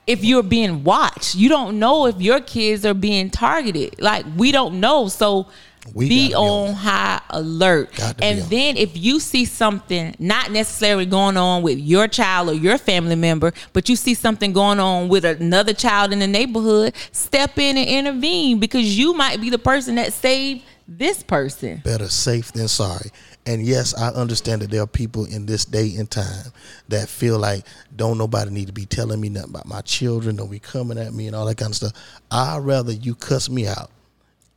if 0.08 0.24
you're 0.24 0.44
being 0.44 0.84
watched. 0.84 1.36
You 1.36 1.50
don't 1.50 1.80
know 1.80 2.06
if 2.06 2.22
your 2.22 2.40
kids 2.42 2.86
are 2.86 2.94
being 2.94 3.30
targeted. 3.30 4.02
Like 4.02 4.26
we 4.36 4.52
don't 4.52 4.80
know. 4.80 5.08
So 5.08 5.48
We 5.94 6.10
be 6.10 6.30
gotta 6.30 6.30
be 6.30 6.36
on 6.36 6.68
on 6.70 6.74
high 6.76 7.22
alert. 7.32 7.96
Got 7.96 8.10
to 8.10 8.22
be 8.22 8.26
And 8.28 8.40
then 8.44 8.78
if 8.78 8.96
you 8.98 9.20
see 9.20 9.46
something 9.46 10.16
not 10.20 10.52
necessarily 10.52 11.06
going 11.06 11.38
on 11.38 11.64
with 11.64 11.80
your 11.80 12.08
child 12.08 12.50
or 12.50 12.54
your 12.54 12.78
family 12.78 13.16
member, 13.16 13.54
but 13.74 13.90
you 13.90 13.96
see 13.96 14.14
something 14.14 14.54
going 14.54 14.80
on 14.80 15.10
with 15.10 15.26
another 15.26 15.74
child 15.74 16.14
in 16.14 16.20
the 16.20 16.28
neighborhood, 16.28 16.94
step 17.12 17.58
in 17.58 17.78
and 17.78 17.90
intervene 17.90 18.60
because 18.60 18.98
you 18.98 19.14
might 19.14 19.42
be 19.42 19.50
the 19.50 19.60
person 19.60 19.96
that 19.96 20.14
saved 20.14 20.64
this 20.88 21.24
person. 21.24 21.82
better 21.84 22.08
safe 22.08 22.52
than 22.52 22.68
sorry. 22.68 23.12
And 23.48 23.64
yes, 23.66 23.96
I 23.96 24.10
understand 24.10 24.62
that 24.62 24.72
there 24.72 24.82
are 24.82 24.88
people 24.88 25.26
in 25.26 25.46
this 25.46 25.66
day 25.66 25.96
and 25.98 26.10
time 26.10 26.52
that 26.90 27.10
feel 27.10 27.38
like 27.40 27.66
don't 27.96 28.18
nobody 28.18 28.52
need 28.52 28.68
to 28.68 28.74
be 28.74 28.86
telling 28.86 29.22
me 29.22 29.30
nothing 29.30 29.52
about 29.52 29.68
my 29.68 29.82
children, 29.82 30.36
don't 30.36 30.50
be 30.52 30.60
coming 30.60 30.98
at 30.98 31.14
me 31.14 31.28
and 31.28 31.36
all 31.36 31.46
that 31.46 31.58
kind 31.58 31.72
of 31.72 31.76
stuff. 31.76 31.94
I'd 32.32 32.60
rather 32.60 32.92
you 32.92 33.16
cuss 33.16 33.50
me 33.50 33.68
out 33.68 33.92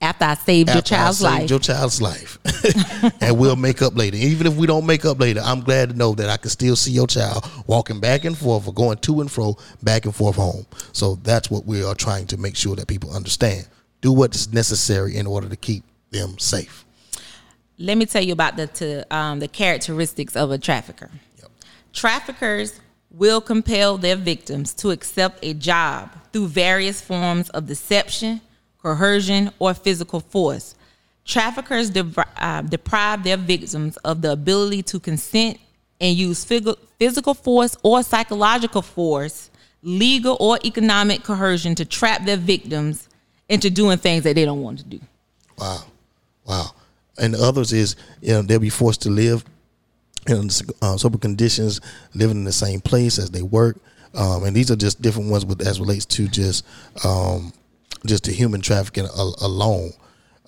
After 0.00 0.24
I 0.24 0.34
saved 0.34 0.68
your 0.70 0.78
after 0.78 0.94
I 0.94 0.98
child's 0.98 1.22
life. 1.22 1.50
your 1.50 1.58
child's 1.58 2.00
life, 2.00 2.38
and 3.20 3.38
we'll 3.38 3.56
make 3.56 3.82
up 3.82 3.96
later. 3.96 4.16
Even 4.16 4.46
if 4.46 4.56
we 4.56 4.66
don't 4.66 4.86
make 4.86 5.04
up 5.04 5.18
later, 5.20 5.40
I'm 5.42 5.60
glad 5.60 5.90
to 5.90 5.96
know 5.96 6.14
that 6.14 6.28
I 6.30 6.36
can 6.36 6.50
still 6.50 6.76
see 6.76 6.92
your 6.92 7.06
child 7.06 7.44
walking 7.66 8.00
back 8.00 8.24
and 8.24 8.36
forth 8.36 8.66
or 8.68 8.72
going 8.74 8.98
to 8.98 9.20
and 9.20 9.30
fro, 9.30 9.56
back 9.82 10.04
and 10.04 10.14
forth 10.14 10.36
home. 10.36 10.66
So 10.92 11.16
that's 11.16 11.50
what 11.50 11.66
we 11.66 11.84
are 11.84 11.94
trying 11.94 12.26
to 12.28 12.36
make 12.36 12.56
sure 12.56 12.76
that 12.76 12.86
people 12.86 13.14
understand. 13.14 13.66
Do 14.00 14.12
what's 14.12 14.52
necessary 14.52 15.16
in 15.16 15.26
order 15.26 15.48
to 15.48 15.56
keep 15.56 15.84
them 16.11 16.38
safe. 16.38 16.85
Let 17.79 17.97
me 17.97 18.07
tell 18.07 18.23
you 18.23 18.33
about 18.33 18.57
the 18.57 18.66
to, 18.66 19.14
um, 19.14 19.38
the 19.38 19.49
characteristics 19.49 20.35
of 20.37 20.51
a 20.51 20.59
trafficker. 20.59 21.11
Yep. 21.38 21.51
Traffickers 21.92 22.81
will 23.11 23.40
compel 23.40 23.99
their 23.99 24.16
victims 24.16 24.75
to 24.75 24.90
accept 24.90 25.38
a 25.44 25.55
job 25.55 26.11
through 26.33 26.49
various 26.49 27.01
forms 27.01 27.49
of 27.51 27.66
deception, 27.66 28.40
coercion, 28.83 29.51
or 29.59 29.75
physical 29.75 30.21
force. 30.21 30.75
Traffickers 31.25 31.90
uh, 32.37 32.62
deprive 32.62 33.23
their 33.23 33.37
victims 33.37 33.97
of 33.99 34.23
the 34.23 34.33
ability 34.33 34.83
to 34.83 35.01
consent 35.01 35.59
and 36.01 36.16
use 36.16 36.44
fig- 36.44 36.79
physical 36.99 37.35
force 37.35 37.77
or 37.83 38.03
psychological 38.03 38.83
force, 38.83 39.51
legal 39.83 40.37
or 40.40 40.59
economic 40.64 41.23
coercion 41.23 41.75
to 41.75 41.85
trap 41.85 42.25
their 42.25 42.37
victims 42.37 43.09
into 43.49 43.71
doing 43.71 43.99
things 43.99 44.25
that 44.25 44.35
they 44.35 44.44
don't 44.44 44.62
want 44.62 44.79
to 44.79 44.85
do. 44.85 45.01
Wow, 45.59 45.85
wow. 46.48 46.72
And 47.20 47.34
the 47.34 47.42
others 47.42 47.72
is 47.72 47.96
you 48.20 48.32
know 48.32 48.42
they'll 48.42 48.58
be 48.58 48.70
forced 48.70 49.02
to 49.02 49.11
live 49.11 49.44
in 50.26 50.50
uh, 50.82 50.96
sober 50.96 51.18
conditions, 51.18 51.80
living 52.14 52.38
in 52.38 52.44
the 52.44 52.52
same 52.52 52.80
place 52.80 53.18
as 53.18 53.30
they 53.30 53.42
work. 53.42 53.78
Um, 54.14 54.44
and 54.44 54.56
these 54.56 54.70
are 54.70 54.76
just 54.76 55.02
different 55.02 55.30
ones 55.30 55.44
with 55.44 55.66
as 55.66 55.80
relates 55.80 56.06
to 56.06 56.28
just 56.28 56.64
um, 57.04 57.52
just 58.06 58.24
the 58.24 58.32
human 58.32 58.61
trafficking 58.61 59.04
al- 59.04 59.37
alone. 59.40 59.92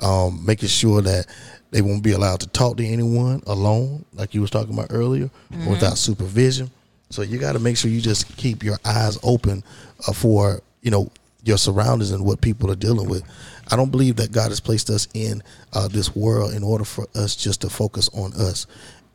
Um, 0.00 0.46
making 0.46 0.70
sure 0.70 1.02
that 1.02 1.26
they 1.70 1.82
won't 1.82 2.02
be 2.02 2.12
allowed 2.12 2.40
to 2.40 2.48
talk 2.48 2.78
to 2.78 2.86
anyone 2.86 3.42
alone, 3.46 4.06
like 4.14 4.34
you 4.34 4.40
was 4.40 4.48
talking 4.50 4.72
about 4.72 4.86
earlier, 4.90 5.30
or 5.66 5.72
without 5.72 5.98
supervision. 5.98 6.70
So 7.10 7.20
you 7.20 7.38
got 7.38 7.52
to 7.52 7.58
make 7.58 7.76
sure 7.76 7.90
you 7.90 8.00
just 8.00 8.34
keep 8.38 8.62
your 8.64 8.78
eyes 8.84 9.18
open 9.22 9.62
uh, 10.08 10.12
for 10.12 10.62
you 10.80 10.90
know 10.90 11.10
your 11.44 11.58
surroundings 11.58 12.12
and 12.12 12.24
what 12.24 12.40
people 12.40 12.70
are 12.70 12.76
dealing 12.76 13.08
with. 13.08 13.22
I 13.70 13.76
don't 13.76 13.90
believe 13.90 14.16
that 14.16 14.32
God 14.32 14.48
has 14.48 14.60
placed 14.60 14.90
us 14.90 15.06
in 15.14 15.42
uh, 15.72 15.88
this 15.88 16.14
world 16.14 16.54
in 16.54 16.62
order 16.62 16.84
for 16.84 17.06
us 17.14 17.36
just 17.36 17.60
to 17.60 17.70
focus 17.70 18.08
on 18.12 18.32
us. 18.34 18.66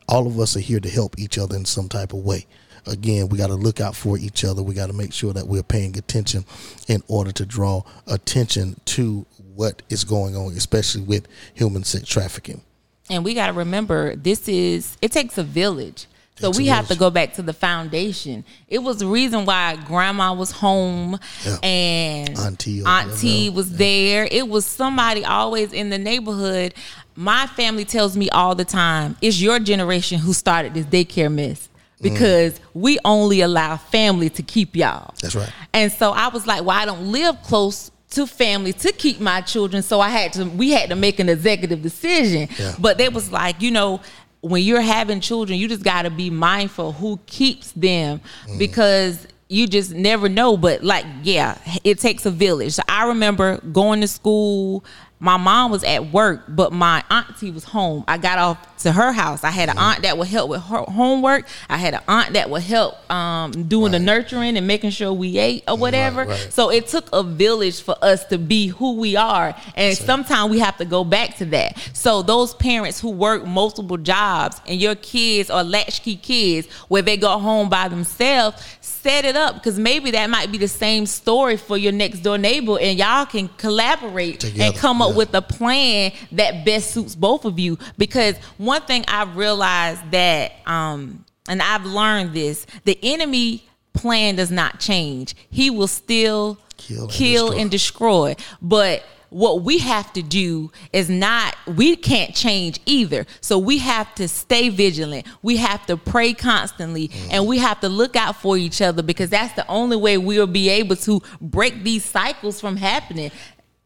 All 0.08 0.26
of 0.26 0.38
us 0.40 0.56
are 0.56 0.60
here 0.60 0.80
to 0.80 0.88
help 0.88 1.18
each 1.18 1.36
other 1.36 1.56
in 1.56 1.64
some 1.64 1.88
type 1.88 2.12
of 2.12 2.20
way. 2.20 2.46
Again, 2.86 3.28
we 3.28 3.36
got 3.36 3.48
to 3.48 3.54
look 3.54 3.80
out 3.80 3.96
for 3.96 4.16
each 4.16 4.44
other. 4.44 4.62
We 4.62 4.74
got 4.74 4.86
to 4.86 4.92
make 4.92 5.12
sure 5.12 5.32
that 5.32 5.46
we're 5.46 5.64
paying 5.64 5.98
attention 5.98 6.44
in 6.86 7.02
order 7.08 7.32
to 7.32 7.44
draw 7.44 7.82
attention 8.06 8.80
to 8.86 9.26
what 9.54 9.82
is 9.90 10.04
going 10.04 10.36
on, 10.36 10.52
especially 10.52 11.02
with 11.02 11.26
human 11.52 11.82
sex 11.82 12.08
trafficking. 12.08 12.62
And 13.10 13.24
we 13.24 13.34
got 13.34 13.48
to 13.48 13.52
remember 13.52 14.14
this 14.16 14.48
is 14.48 14.96
it 15.02 15.12
takes 15.12 15.36
a 15.38 15.42
village. 15.42 16.06
So 16.38 16.50
we 16.50 16.66
have 16.66 16.88
to 16.88 16.96
go 16.96 17.08
back 17.10 17.32
to 17.34 17.42
the 17.42 17.52
foundation. 17.54 18.44
It 18.68 18.80
was 18.80 18.98
the 18.98 19.06
reason 19.06 19.46
why 19.46 19.76
grandma 19.86 20.34
was 20.34 20.50
home 20.50 21.18
Yeah. 21.44 21.56
and 21.62 22.38
Auntie 22.38 22.82
auntie 22.84 23.48
was 23.50 23.70
there. 23.76 24.28
It 24.30 24.46
was 24.48 24.66
somebody 24.66 25.24
always 25.24 25.72
in 25.72 25.88
the 25.90 25.98
neighborhood. 25.98 26.74
My 27.14 27.46
family 27.46 27.86
tells 27.86 28.16
me 28.16 28.28
all 28.30 28.54
the 28.54 28.66
time, 28.66 29.16
it's 29.22 29.40
your 29.40 29.58
generation 29.58 30.18
who 30.18 30.34
started 30.34 30.74
this 30.74 30.84
daycare 30.84 31.32
mess 31.32 31.68
because 32.02 32.60
we 32.74 32.98
only 33.06 33.40
allow 33.40 33.78
family 33.78 34.28
to 34.28 34.42
keep 34.42 34.76
y'all. 34.76 35.14
That's 35.22 35.34
right. 35.34 35.50
And 35.72 35.90
so 35.90 36.12
I 36.12 36.28
was 36.28 36.46
like, 36.46 36.60
well, 36.64 36.76
I 36.76 36.84
don't 36.84 37.10
live 37.10 37.40
close 37.42 37.90
to 38.10 38.26
family 38.26 38.74
to 38.74 38.92
keep 38.92 39.18
my 39.18 39.40
children. 39.40 39.82
So 39.82 40.00
I 40.00 40.10
had 40.10 40.34
to, 40.34 40.44
we 40.44 40.70
had 40.70 40.90
to 40.90 40.96
make 40.96 41.18
an 41.18 41.30
executive 41.30 41.80
decision. 41.80 42.48
Yeah. 42.58 42.74
But 42.78 42.98
they 42.98 43.08
was 43.08 43.32
like, 43.32 43.62
you 43.62 43.70
know, 43.70 44.00
when 44.46 44.62
you're 44.62 44.80
having 44.80 45.20
children, 45.20 45.58
you 45.58 45.68
just 45.68 45.82
got 45.82 46.02
to 46.02 46.10
be 46.10 46.30
mindful 46.30 46.92
who 46.92 47.18
keeps 47.26 47.72
them 47.72 48.20
Mm. 48.48 48.58
because 48.58 49.26
you 49.48 49.66
just 49.68 49.92
never 49.94 50.28
know. 50.28 50.56
But 50.56 50.82
like, 50.82 51.04
yeah, 51.22 51.58
it 51.84 51.98
takes 52.00 52.26
a 52.26 52.30
village. 52.30 52.72
So 52.72 52.82
I 52.88 53.06
remember 53.06 53.58
going 53.72 54.00
to 54.00 54.08
school. 54.08 54.84
My 55.18 55.38
mom 55.38 55.70
was 55.70 55.82
at 55.82 56.12
work, 56.12 56.44
but 56.46 56.72
my 56.72 57.02
auntie 57.10 57.50
was 57.50 57.64
home. 57.64 58.04
I 58.06 58.18
got 58.18 58.38
off 58.38 58.76
to 58.80 58.92
her 58.92 59.12
house. 59.12 59.44
I 59.44 59.50
had 59.50 59.70
an 59.70 59.78
aunt 59.78 60.02
that 60.02 60.18
would 60.18 60.28
help 60.28 60.50
with 60.50 60.62
her 60.64 60.82
homework. 60.82 61.46
I 61.70 61.78
had 61.78 61.94
an 61.94 62.02
aunt 62.06 62.34
that 62.34 62.50
would 62.50 62.62
help 62.62 63.10
um, 63.10 63.50
doing 63.66 63.92
the 63.92 63.98
nurturing 63.98 64.58
and 64.58 64.66
making 64.66 64.90
sure 64.90 65.12
we 65.14 65.38
ate 65.38 65.64
or 65.66 65.76
whatever. 65.78 66.26
right. 66.26 66.52
So 66.52 66.70
it 66.70 66.86
took 66.88 67.08
a 67.14 67.22
village 67.22 67.80
for 67.80 67.96
us 68.02 68.24
to 68.26 68.36
be 68.36 68.66
who 68.66 68.96
we 68.96 69.16
are. 69.16 69.56
And 69.74 69.96
sometimes 69.96 70.50
we 70.50 70.58
have 70.58 70.76
to 70.76 70.84
go 70.84 71.02
back 71.02 71.36
to 71.38 71.46
that. 71.46 71.78
So 71.94 72.20
those 72.20 72.52
parents 72.52 73.00
who 73.00 73.10
work 73.10 73.46
multiple 73.46 73.96
jobs 73.96 74.60
and 74.66 74.78
your 74.78 74.96
kids 74.96 75.48
are 75.48 75.64
latchkey 75.64 76.16
kids 76.16 76.70
where 76.88 77.00
they 77.02 77.16
go 77.16 77.38
home 77.38 77.70
by 77.70 77.88
themselves, 77.88 78.62
set 78.82 79.24
it 79.24 79.36
up 79.36 79.54
because 79.54 79.78
maybe 79.78 80.10
that 80.10 80.28
might 80.28 80.52
be 80.52 80.58
the 80.58 80.68
same 80.68 81.06
story 81.06 81.56
for 81.56 81.78
your 81.78 81.92
next 81.92 82.20
door 82.20 82.36
neighbor 82.36 82.78
and 82.78 82.98
y'all 82.98 83.24
can 83.24 83.48
collaborate 83.56 84.44
and 84.44 84.74
come 84.76 85.00
up 85.00 85.05
yeah. 85.10 85.16
with 85.16 85.34
a 85.34 85.42
plan 85.42 86.12
that 86.32 86.64
best 86.64 86.90
suits 86.92 87.14
both 87.14 87.44
of 87.44 87.58
you. 87.58 87.78
Because 87.98 88.36
one 88.58 88.82
thing 88.82 89.04
I've 89.08 89.36
realized 89.36 90.10
that 90.10 90.52
um 90.66 91.24
and 91.48 91.62
I've 91.62 91.84
learned 91.84 92.32
this, 92.34 92.66
the 92.84 92.98
enemy 93.02 93.64
plan 93.92 94.34
does 94.36 94.50
not 94.50 94.80
change. 94.80 95.34
He 95.50 95.70
will 95.70 95.86
still 95.88 96.58
Kill 96.78 97.02
and 97.04 97.10
destroy. 97.10 97.56
and 97.60 97.70
destroy. 97.70 98.36
But 98.60 99.04
what 99.30 99.62
we 99.62 99.78
have 99.78 100.12
to 100.12 100.22
do 100.22 100.70
is 100.92 101.10
not 101.10 101.56
we 101.66 101.96
can't 101.96 102.32
change 102.32 102.78
either 102.86 103.26
so 103.40 103.58
we 103.58 103.78
have 103.78 104.14
to 104.14 104.28
stay 104.28 104.68
vigilant 104.68 105.26
we 105.42 105.56
have 105.56 105.84
to 105.84 105.96
pray 105.96 106.32
constantly 106.32 107.08
Mm-hmm. 107.08 107.28
and 107.32 107.46
we 107.48 107.58
have 107.58 107.80
to 107.80 107.88
look 107.88 108.14
out 108.14 108.36
for 108.36 108.56
each 108.56 108.80
other 108.80 109.02
because 109.02 109.28
that's 109.30 109.52
the 109.54 109.66
only 109.66 109.96
way 109.96 110.16
we'll 110.16 110.46
be 110.46 110.68
able 110.68 110.94
to 110.96 111.20
break 111.40 111.82
these 111.82 112.04
cycles 112.04 112.60
from 112.60 112.76
happening 112.76 113.32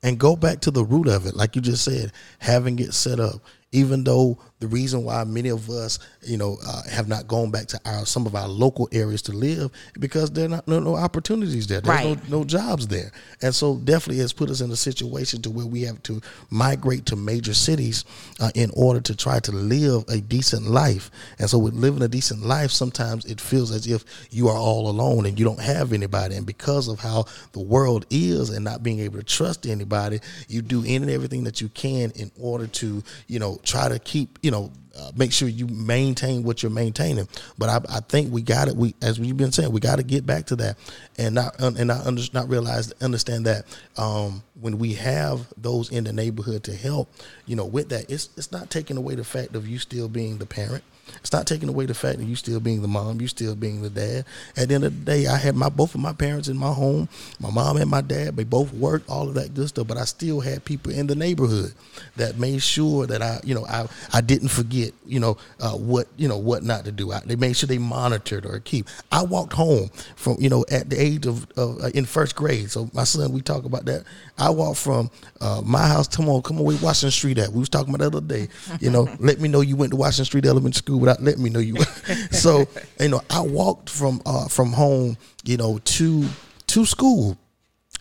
and 0.02 0.18
go 0.18 0.36
back 0.36 0.60
to 0.60 0.70
the 0.70 0.84
root 0.84 1.08
of 1.08 1.26
it 1.26 1.34
like 1.34 1.56
you 1.56 1.62
just 1.62 1.84
said 1.84 2.12
having 2.38 2.78
it 2.78 2.94
set 2.94 3.20
up 3.20 3.42
even 3.72 4.04
though 4.04 4.38
the 4.60 4.68
reason 4.68 5.04
why 5.04 5.24
many 5.24 5.48
of 5.48 5.68
us 5.68 5.98
you 6.22 6.36
know 6.36 6.56
uh, 6.66 6.82
have 6.90 7.08
not 7.08 7.26
gone 7.26 7.50
back 7.50 7.66
to 7.66 7.80
our 7.84 8.06
some 8.06 8.26
of 8.26 8.34
our 8.34 8.48
local 8.48 8.88
areas 8.92 9.22
to 9.22 9.32
live 9.32 9.70
because 9.98 10.30
there 10.30 10.44
are 10.46 10.48
not 10.48 10.68
no, 10.68 10.78
no 10.78 10.94
opportunities 10.96 11.66
there. 11.66 11.80
There's 11.80 12.04
Right. 12.04 12.30
no, 12.30 12.38
no 12.38 12.44
jobs 12.44 12.86
there. 12.86 13.10
And 13.42 13.54
so 13.54 13.76
definitely 13.76 14.20
has 14.20 14.32
put 14.32 14.50
us 14.50 14.60
in 14.60 14.70
a 14.70 14.76
situation 14.76 15.42
to 15.42 15.50
where 15.50 15.66
we 15.66 15.82
have 15.82 16.02
to 16.04 16.20
migrate 16.50 17.06
to 17.06 17.16
major 17.16 17.54
cities 17.54 18.04
uh, 18.38 18.50
in 18.54 18.70
order 18.76 19.00
to 19.00 19.16
try 19.16 19.40
to 19.40 19.52
live 19.52 20.04
a 20.08 20.20
decent 20.20 20.66
life. 20.70 21.10
And 21.38 21.48
so 21.48 21.58
with 21.58 21.74
living 21.74 22.02
a 22.02 22.08
decent 22.08 22.42
life 22.42 22.70
sometimes 22.70 23.24
it 23.24 23.40
feels 23.40 23.70
as 23.70 23.86
if 23.86 24.04
you 24.30 24.48
are 24.48 24.56
all 24.56 24.88
alone 24.88 25.26
and 25.26 25.38
you 25.38 25.44
don't 25.44 25.60
have 25.60 25.92
anybody. 25.92 26.36
And 26.36 26.46
because 26.46 26.86
of 26.88 27.00
how 27.00 27.24
the 27.52 27.60
world 27.60 28.06
is 28.10 28.50
and 28.50 28.64
not 28.64 28.82
being 28.82 29.00
able 29.00 29.18
to 29.18 29.24
trust 29.24 29.66
anybody 29.66 30.20
you 30.48 30.62
do 30.62 30.82
any 30.82 30.96
and 30.96 31.10
everything 31.10 31.44
that 31.44 31.60
you 31.60 31.68
can 31.70 32.10
in 32.12 32.30
order 32.38 32.66
to 32.66 33.02
you 33.26 33.38
know 33.38 33.58
try 33.64 33.88
to 33.88 33.98
keep 33.98 34.38
you 34.42 34.49
you 34.50 34.56
know, 34.56 34.72
uh, 34.98 35.12
make 35.14 35.32
sure 35.32 35.46
you 35.46 35.68
maintain 35.68 36.42
what 36.42 36.60
you're 36.60 36.70
maintaining. 36.72 37.28
But 37.56 37.68
I, 37.68 37.98
I 37.98 38.00
think 38.00 38.32
we 38.32 38.42
got 38.42 38.66
it. 38.66 38.74
We, 38.74 38.96
as 39.00 39.20
we've 39.20 39.36
been 39.36 39.52
saying, 39.52 39.70
we 39.70 39.78
got 39.78 39.96
to 39.96 40.02
get 40.02 40.26
back 40.26 40.46
to 40.46 40.56
that, 40.56 40.76
and 41.16 41.36
not 41.36 41.60
and 41.60 41.86
not 41.86 42.04
under, 42.04 42.20
not 42.34 42.48
realize 42.48 42.90
understand 43.00 43.46
that 43.46 43.64
um, 43.96 44.42
when 44.60 44.78
we 44.78 44.94
have 44.94 45.46
those 45.56 45.92
in 45.92 46.02
the 46.02 46.12
neighborhood 46.12 46.64
to 46.64 46.74
help, 46.74 47.08
you 47.46 47.54
know, 47.54 47.64
with 47.64 47.90
that, 47.90 48.10
it's 48.10 48.30
it's 48.36 48.50
not 48.50 48.70
taking 48.70 48.96
away 48.96 49.14
the 49.14 49.22
fact 49.22 49.54
of 49.54 49.68
you 49.68 49.78
still 49.78 50.08
being 50.08 50.38
the 50.38 50.46
parent. 50.46 50.82
It's 51.16 51.32
not 51.32 51.46
taking 51.46 51.68
away 51.68 51.86
the 51.86 51.94
fact 51.94 52.18
that 52.18 52.24
you 52.24 52.36
still 52.36 52.60
being 52.60 52.82
the 52.82 52.88
mom, 52.88 53.20
you 53.20 53.28
still 53.28 53.54
being 53.54 53.82
the 53.82 53.90
dad. 53.90 54.24
At 54.56 54.68
the 54.68 54.74
end 54.74 54.84
of 54.84 54.98
the 54.98 55.04
day, 55.04 55.26
I 55.26 55.36
had 55.36 55.56
my 55.56 55.68
both 55.68 55.94
of 55.94 56.00
my 56.00 56.12
parents 56.12 56.48
in 56.48 56.56
my 56.56 56.72
home. 56.72 57.08
My 57.40 57.50
mom 57.50 57.76
and 57.76 57.90
my 57.90 58.00
dad, 58.00 58.36
they 58.36 58.44
both 58.44 58.72
worked, 58.72 59.08
all 59.08 59.28
of 59.28 59.34
that 59.34 59.54
good 59.54 59.68
stuff. 59.68 59.86
But 59.86 59.98
I 59.98 60.04
still 60.04 60.40
had 60.40 60.64
people 60.64 60.92
in 60.92 61.06
the 61.06 61.14
neighborhood 61.14 61.72
that 62.16 62.38
made 62.38 62.62
sure 62.62 63.06
that 63.06 63.22
I, 63.22 63.40
you 63.44 63.54
know, 63.54 63.66
I 63.66 63.86
I 64.12 64.20
didn't 64.20 64.48
forget, 64.48 64.92
you 65.06 65.20
know, 65.20 65.36
uh, 65.60 65.72
what 65.72 66.08
you 66.16 66.28
know 66.28 66.38
what 66.38 66.62
not 66.62 66.84
to 66.84 66.92
do. 66.92 67.12
I, 67.12 67.20
they 67.20 67.36
made 67.36 67.56
sure 67.56 67.66
they 67.66 67.78
monitored 67.78 68.46
or 68.46 68.58
keep. 68.60 68.86
I 69.10 69.22
walked 69.22 69.52
home 69.52 69.90
from, 70.16 70.36
you 70.38 70.48
know, 70.48 70.64
at 70.70 70.90
the 70.90 71.00
age 71.00 71.26
of, 71.26 71.46
of 71.56 71.82
uh, 71.82 71.90
in 71.94 72.04
first 72.04 72.36
grade. 72.36 72.70
So 72.70 72.90
my 72.92 73.04
son, 73.04 73.32
we 73.32 73.40
talk 73.40 73.64
about 73.64 73.84
that. 73.86 74.04
I 74.38 74.50
walked 74.50 74.78
from 74.78 75.10
uh, 75.40 75.62
my 75.64 75.86
house. 75.86 76.08
Come 76.08 76.28
on, 76.28 76.42
come 76.42 76.58
on, 76.58 76.64
where 76.64 76.76
Washington 76.82 77.10
Street 77.10 77.38
at? 77.38 77.50
We 77.50 77.60
was 77.60 77.68
talking 77.68 77.94
about 77.94 78.10
the 78.10 78.18
other 78.18 78.26
day. 78.26 78.48
You 78.80 78.90
know, 78.90 79.08
let 79.18 79.40
me 79.40 79.48
know 79.48 79.60
you 79.60 79.76
went 79.76 79.90
to 79.90 79.96
Washington 79.96 80.24
Street 80.24 80.46
Elementary 80.46 80.78
School 80.78 80.99
without 81.00 81.22
letting 81.22 81.42
me 81.42 81.50
know 81.50 81.60
you. 81.60 81.76
so 82.30 82.68
you 83.00 83.08
know, 83.08 83.22
I 83.30 83.40
walked 83.40 83.90
from 83.90 84.22
uh, 84.26 84.48
from 84.48 84.72
home, 84.72 85.16
you 85.44 85.56
know, 85.56 85.78
to 85.78 86.26
to 86.68 86.86
school 86.86 87.36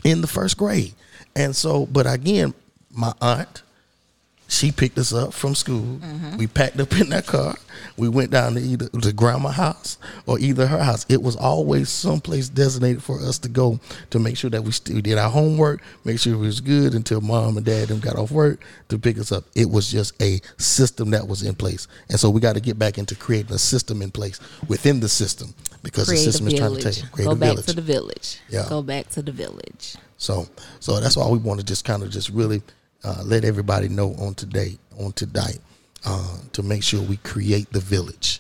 in 0.04 0.22
the 0.22 0.28
first 0.28 0.58
grade, 0.58 0.94
and 1.36 1.56
so. 1.56 1.86
But 1.86 2.06
again, 2.12 2.54
my 2.92 3.14
aunt, 3.22 3.64
she 4.50 4.72
picked 4.72 4.98
us 4.98 5.14
up 5.14 5.32
from 5.34 5.54
school. 5.54 6.00
Mm-hmm. 6.00 6.38
We 6.38 6.48
packed 6.48 6.80
up 6.80 6.92
in 7.00 7.10
that 7.10 7.28
car. 7.28 7.56
We 7.98 8.10
went 8.10 8.32
down 8.32 8.56
to 8.56 8.60
either 8.60 8.90
to 8.90 9.14
grandma's 9.14 9.56
house 9.56 9.98
or 10.26 10.40
either 10.40 10.66
her 10.66 10.84
house. 10.84 11.06
It 11.08 11.22
was 11.22 11.36
always 11.36 11.90
someplace 11.90 12.50
designated 12.50 13.04
for 13.04 13.22
us 13.22 13.38
to 13.40 13.50
go 13.50 13.80
to 14.10 14.20
make 14.20 14.38
sure 14.38 14.50
that 14.50 14.64
we 14.64 14.72
still 14.72 15.02
did 15.02 15.20
our 15.20 15.30
homework, 15.30 15.82
make 16.04 16.20
sure 16.20 16.34
it 16.34 16.38
was 16.38 16.62
good 16.62 16.96
until 16.96 17.22
mom 17.22 17.58
and 17.58 17.66
dad 17.66 17.90
them 17.90 18.00
got 18.00 18.16
off 18.16 18.32
work 18.32 18.60
to 18.90 18.98
pick 18.98 19.20
us 19.20 19.32
up. 19.32 19.46
It 19.56 19.70
was 19.70 19.90
just 19.92 20.20
a 20.22 20.42
system 20.58 21.12
that 21.12 21.28
was 21.28 21.44
in 21.44 21.54
place, 21.54 21.88
and 22.10 22.20
so 22.20 22.32
we 22.32 22.42
got 22.42 22.54
to 22.56 22.62
get 22.62 22.80
back 22.80 22.98
into 22.98 23.16
creating 23.16 23.54
a 23.54 23.60
system 23.60 24.02
in 24.02 24.10
place 24.10 24.40
within 24.68 25.00
the 25.00 25.10
system 25.10 25.54
because 25.84 26.08
Create 26.08 26.26
the 26.26 26.32
system 26.32 26.48
is 26.48 26.56
trying 26.56 26.76
to 26.76 26.82
take 26.82 27.12
create 27.12 27.28
Go 27.28 27.36
back 27.36 27.50
village. 27.52 27.66
to 27.68 27.74
the 27.74 27.82
village. 27.82 28.40
Yeah. 28.50 28.66
Go 28.68 28.82
back 28.82 29.10
to 29.10 29.22
the 29.22 29.32
village. 29.32 29.96
So, 30.18 30.48
so 30.80 31.00
that's 31.00 31.16
why 31.16 31.30
we 31.30 31.38
want 31.38 31.60
to 31.60 31.66
just 31.66 31.86
kind 31.86 32.04
of 32.04 32.10
just 32.10 32.30
really 32.30 32.62
uh, 33.04 33.22
let 33.24 33.44
everybody 33.44 33.90
know 33.90 34.14
on 34.20 34.34
today, 34.34 34.78
on 35.00 35.12
tonight, 35.14 35.60
uh, 36.06 36.38
to 36.54 36.64
make 36.64 36.84
sure 36.84 37.02
we 37.02 37.18
create 37.18 37.72
the 37.72 37.80
village, 37.80 38.40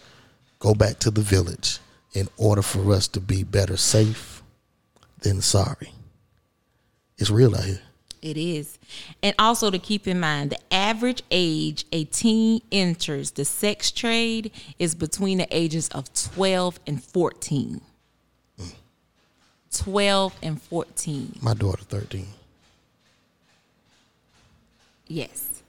go 0.60 0.74
back 0.74 1.00
to 1.00 1.12
the 1.12 1.22
village 1.22 1.80
in 2.13 2.28
order 2.38 2.62
for 2.62 2.91
us 2.93 3.08
to 3.08 3.19
be 3.19 3.43
better 3.43 3.78
safe 3.78 4.41
than 5.22 5.41
sorry. 5.41 5.93
It's 7.17 7.30
real 7.30 7.56
out 7.56 7.65
here. 7.65 7.82
It 8.22 8.38
is. 8.38 8.78
And 9.24 9.34
also 9.39 9.69
to 9.72 9.80
keep 9.80 10.08
in 10.08 10.19
mind, 10.19 10.52
the 10.52 10.74
average 10.74 11.24
age 11.32 11.86
a 11.91 12.04
teen 12.06 12.62
enters 12.72 13.32
the 13.32 13.45
sex 13.45 13.91
trade 13.91 14.52
is 14.78 14.93
between 14.93 15.38
the 15.38 15.48
ages 15.56 15.88
of 15.89 16.12
12 16.13 16.80
and 16.86 17.04
14. 17.04 17.82
12 19.72 20.36
and 20.41 20.62
14. 20.62 21.39
My 21.41 21.54
daughter, 21.54 21.84
thirteen. 21.84 22.28
Yes. 25.10 25.63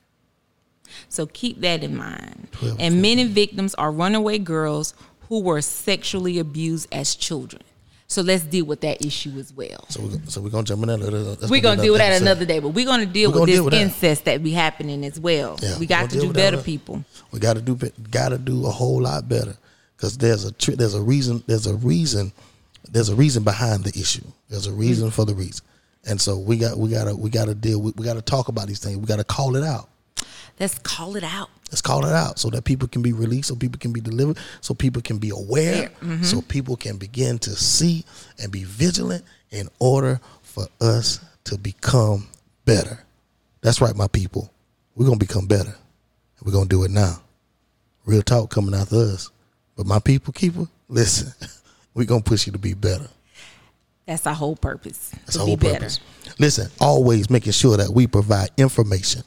So 1.08 1.26
keep 1.26 1.60
that 1.62 1.82
in 1.82 1.96
mind. 1.96 2.48
12, 2.52 2.76
and 2.78 3.02
many 3.02 3.24
victims 3.24 3.74
are 3.74 3.90
runaway 3.90 4.38
girls 4.38 4.94
who 5.28 5.40
were 5.40 5.60
sexually 5.60 6.38
abused 6.38 6.88
as 6.92 7.16
children. 7.16 7.62
So 8.06 8.22
let's 8.22 8.42
deal 8.42 8.64
with 8.64 8.80
that 8.80 9.06
issue 9.06 9.38
as 9.38 9.52
well. 9.52 9.86
So, 9.88 10.02
we, 10.02 10.18
so 10.26 10.40
we're 10.40 10.50
gonna 10.50 10.64
jump 10.64 10.82
in 10.82 10.88
that. 10.88 11.36
That's 11.40 11.48
We're 11.48 11.60
gonna 11.60 11.80
deal 11.80 11.92
with 11.92 12.00
that 12.00 12.20
another 12.20 12.44
day, 12.44 12.58
but 12.58 12.70
we're 12.70 12.84
gonna 12.84 13.06
deal 13.06 13.30
We're 13.30 13.34
gonna 13.34 13.42
with 13.42 13.50
deal 13.50 13.64
this 13.64 13.72
with 13.72 13.82
incest 13.82 14.24
that 14.24 14.42
be 14.42 14.50
happening 14.50 15.04
as 15.04 15.20
well. 15.20 15.56
Yeah, 15.62 15.78
we 15.78 15.86
got 15.86 16.10
to 16.10 16.18
do 16.18 16.26
with 16.26 16.36
that 16.36 16.50
better, 16.50 16.62
people. 16.62 17.04
We 17.30 17.38
got 17.38 17.54
to 17.54 17.62
do 17.62 17.78
got 18.10 18.30
to 18.30 18.38
do 18.38 18.66
a 18.66 18.70
whole 18.70 19.02
lot 19.02 19.28
better 19.28 19.56
because 19.96 20.18
there's 20.18 20.44
a 20.44 20.52
there's 20.74 20.94
a 20.94 21.00
reason 21.00 21.44
there's 21.46 21.68
a 21.68 21.76
reason 21.76 22.32
there's 22.90 23.10
a 23.10 23.14
reason 23.14 23.44
behind 23.44 23.84
the 23.84 23.90
issue. 23.90 24.24
There's 24.48 24.66
a 24.66 24.72
reason 24.72 25.12
for 25.12 25.24
the 25.24 25.34
reason, 25.34 25.64
and 26.06 26.20
so 26.20 26.38
we 26.38 26.56
got 26.56 26.78
we 26.78 26.90
got 26.90 27.04
to 27.04 27.14
we 27.16 27.30
got 27.30 27.46
to 27.46 27.54
deal 27.54 27.80
with 27.80 27.96
we 27.96 28.04
got 28.04 28.14
to 28.14 28.22
talk 28.22 28.48
about 28.48 28.66
these 28.68 28.78
things. 28.78 28.96
We 28.98 29.06
got 29.06 29.16
to 29.18 29.24
call 29.24 29.56
it 29.56 29.64
out. 29.64 29.88
Let's 30.58 30.78
call 30.78 31.16
it 31.16 31.24
out. 31.24 31.48
Let's 31.70 31.80
call 31.80 32.04
it 32.04 32.12
out 32.12 32.38
so 32.38 32.50
that 32.50 32.64
people 32.64 32.86
can 32.88 33.00
be 33.00 33.12
released, 33.12 33.48
so 33.48 33.54
people 33.56 33.78
can 33.78 33.92
be 33.92 34.00
delivered, 34.00 34.36
so 34.60 34.74
people 34.74 35.00
can 35.02 35.18
be 35.18 35.30
aware, 35.30 35.88
Mm-hmm. 36.00 36.22
so 36.24 36.42
people 36.42 36.76
can 36.76 36.96
begin 36.96 37.38
to 37.40 37.50
see 37.56 38.04
and 38.42 38.50
be 38.52 38.64
vigilant 38.64 39.24
in 39.50 39.68
order 39.78 40.20
for 40.42 40.66
us 40.80 41.20
to 41.44 41.56
become 41.56 42.28
better. 42.64 43.02
That's 43.62 43.80
right, 43.80 43.94
my 43.96 44.08
people. 44.08 44.50
We're 44.96 45.06
gonna 45.06 45.16
become 45.18 45.46
better. 45.46 45.74
We're 46.42 46.52
gonna 46.52 46.66
do 46.66 46.82
it 46.84 46.90
now. 46.90 47.20
Real 48.04 48.22
talk 48.22 48.50
coming 48.50 48.74
out 48.74 48.88
of 48.88 48.92
us. 48.94 49.30
But 49.76 49.86
my 49.86 49.98
people, 49.98 50.32
keeper, 50.32 50.66
listen, 50.88 51.32
we're 51.94 52.04
gonna 52.06 52.22
push 52.22 52.46
you 52.46 52.52
to 52.52 52.58
be 52.58 52.74
better. 52.74 53.08
That's 54.06 54.26
our 54.26 54.34
whole 54.34 54.56
purpose. 54.56 55.10
That's 55.10 55.32
to 55.32 55.38
the 55.38 55.44
be 55.44 55.50
whole 55.50 55.56
better. 55.56 55.74
purpose. 55.74 56.00
Listen, 56.38 56.70
always 56.80 57.30
making 57.30 57.52
sure 57.52 57.76
that 57.76 57.90
we 57.90 58.06
provide 58.06 58.50
information, 58.56 59.22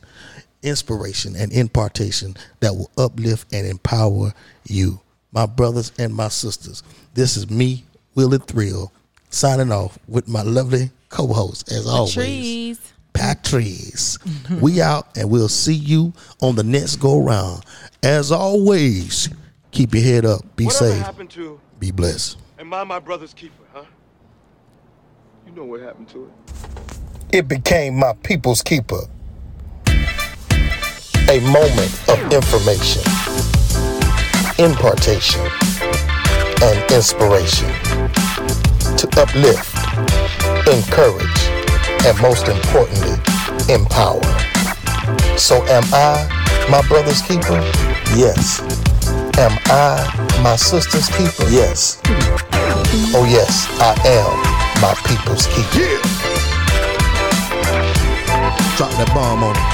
inspiration, 0.62 1.36
and 1.36 1.52
impartation 1.54 2.36
that 2.60 2.74
will 2.74 2.92
uplift 2.98 3.54
and 3.54 3.66
empower 3.68 4.34
you, 4.66 5.00
my 5.32 5.46
brothers 5.46 5.92
and 6.00 6.14
my 6.14 6.28
sisters. 6.28 6.84
This 7.14 7.38
is 7.38 7.50
me, 7.50 7.86
Willie 8.16 8.40
Thrill, 8.40 8.92
signing 9.30 9.72
off 9.72 9.98
with 10.08 10.28
my 10.28 10.42
lovely 10.42 10.92
co-host, 11.10 11.72
as 11.72 11.88
always. 11.88 12.14
Trees. 12.14 12.94
Patrice. 13.14 14.18
we 14.62 14.82
out 14.82 15.16
and 15.18 15.30
we'll 15.30 15.48
see 15.48 15.76
you 15.76 16.14
on 16.42 16.56
the 16.56 16.64
next 16.64 16.96
go 16.98 17.20
round. 17.22 17.64
As 18.02 18.32
always, 18.32 19.30
keep 19.72 19.94
your 19.94 20.04
head 20.04 20.26
up, 20.26 20.42
be 20.56 20.66
Whatever 20.66 20.92
safe, 20.94 21.04
happened 21.04 21.30
to 21.32 21.60
be 21.80 21.92
blessed. 21.92 22.38
And 22.58 22.74
I 22.74 22.84
my 22.84 23.00
brother's 23.00 23.34
keeper, 23.34 23.54
huh? 23.60 23.62
You 25.54 25.60
know 25.60 25.66
what 25.66 25.82
happened 25.82 26.10
to 26.10 26.24
it. 26.24 27.38
it 27.38 27.48
became 27.48 28.00
my 28.00 28.13
people's 28.24 28.63
keeper. 28.63 29.02
A 31.30 31.39
moment 31.42 31.94
of 32.10 32.18
information, 32.34 33.04
impartation, 34.58 35.42
and 36.63 36.92
inspiration 36.92 37.70
to 38.98 39.08
uplift, 39.22 39.70
encourage, 40.68 41.39
and 42.04 42.20
most 42.20 42.48
importantly, 42.48 43.22
empower. 43.72 44.24
So, 45.38 45.63
am 45.68 45.84
I 45.94 46.66
my 46.68 46.82
brother's 46.88 47.22
keeper? 47.22 47.62
Yes. 48.18 48.60
Am 49.38 49.56
I 49.66 50.39
my 50.42 50.56
sister's 50.56 51.10
keeper? 51.10 51.48
Yes. 51.52 52.02
Oh, 53.13 53.28
yes, 53.30 53.68
I 53.80 53.94
am 54.08 54.62
my 54.82 54.94
people's 55.06 55.48
keeper. 55.48 56.02
Drop 58.78 58.92
that 58.98 59.12
bomb 59.14 59.44
on 59.44 59.56
it. 59.56 59.73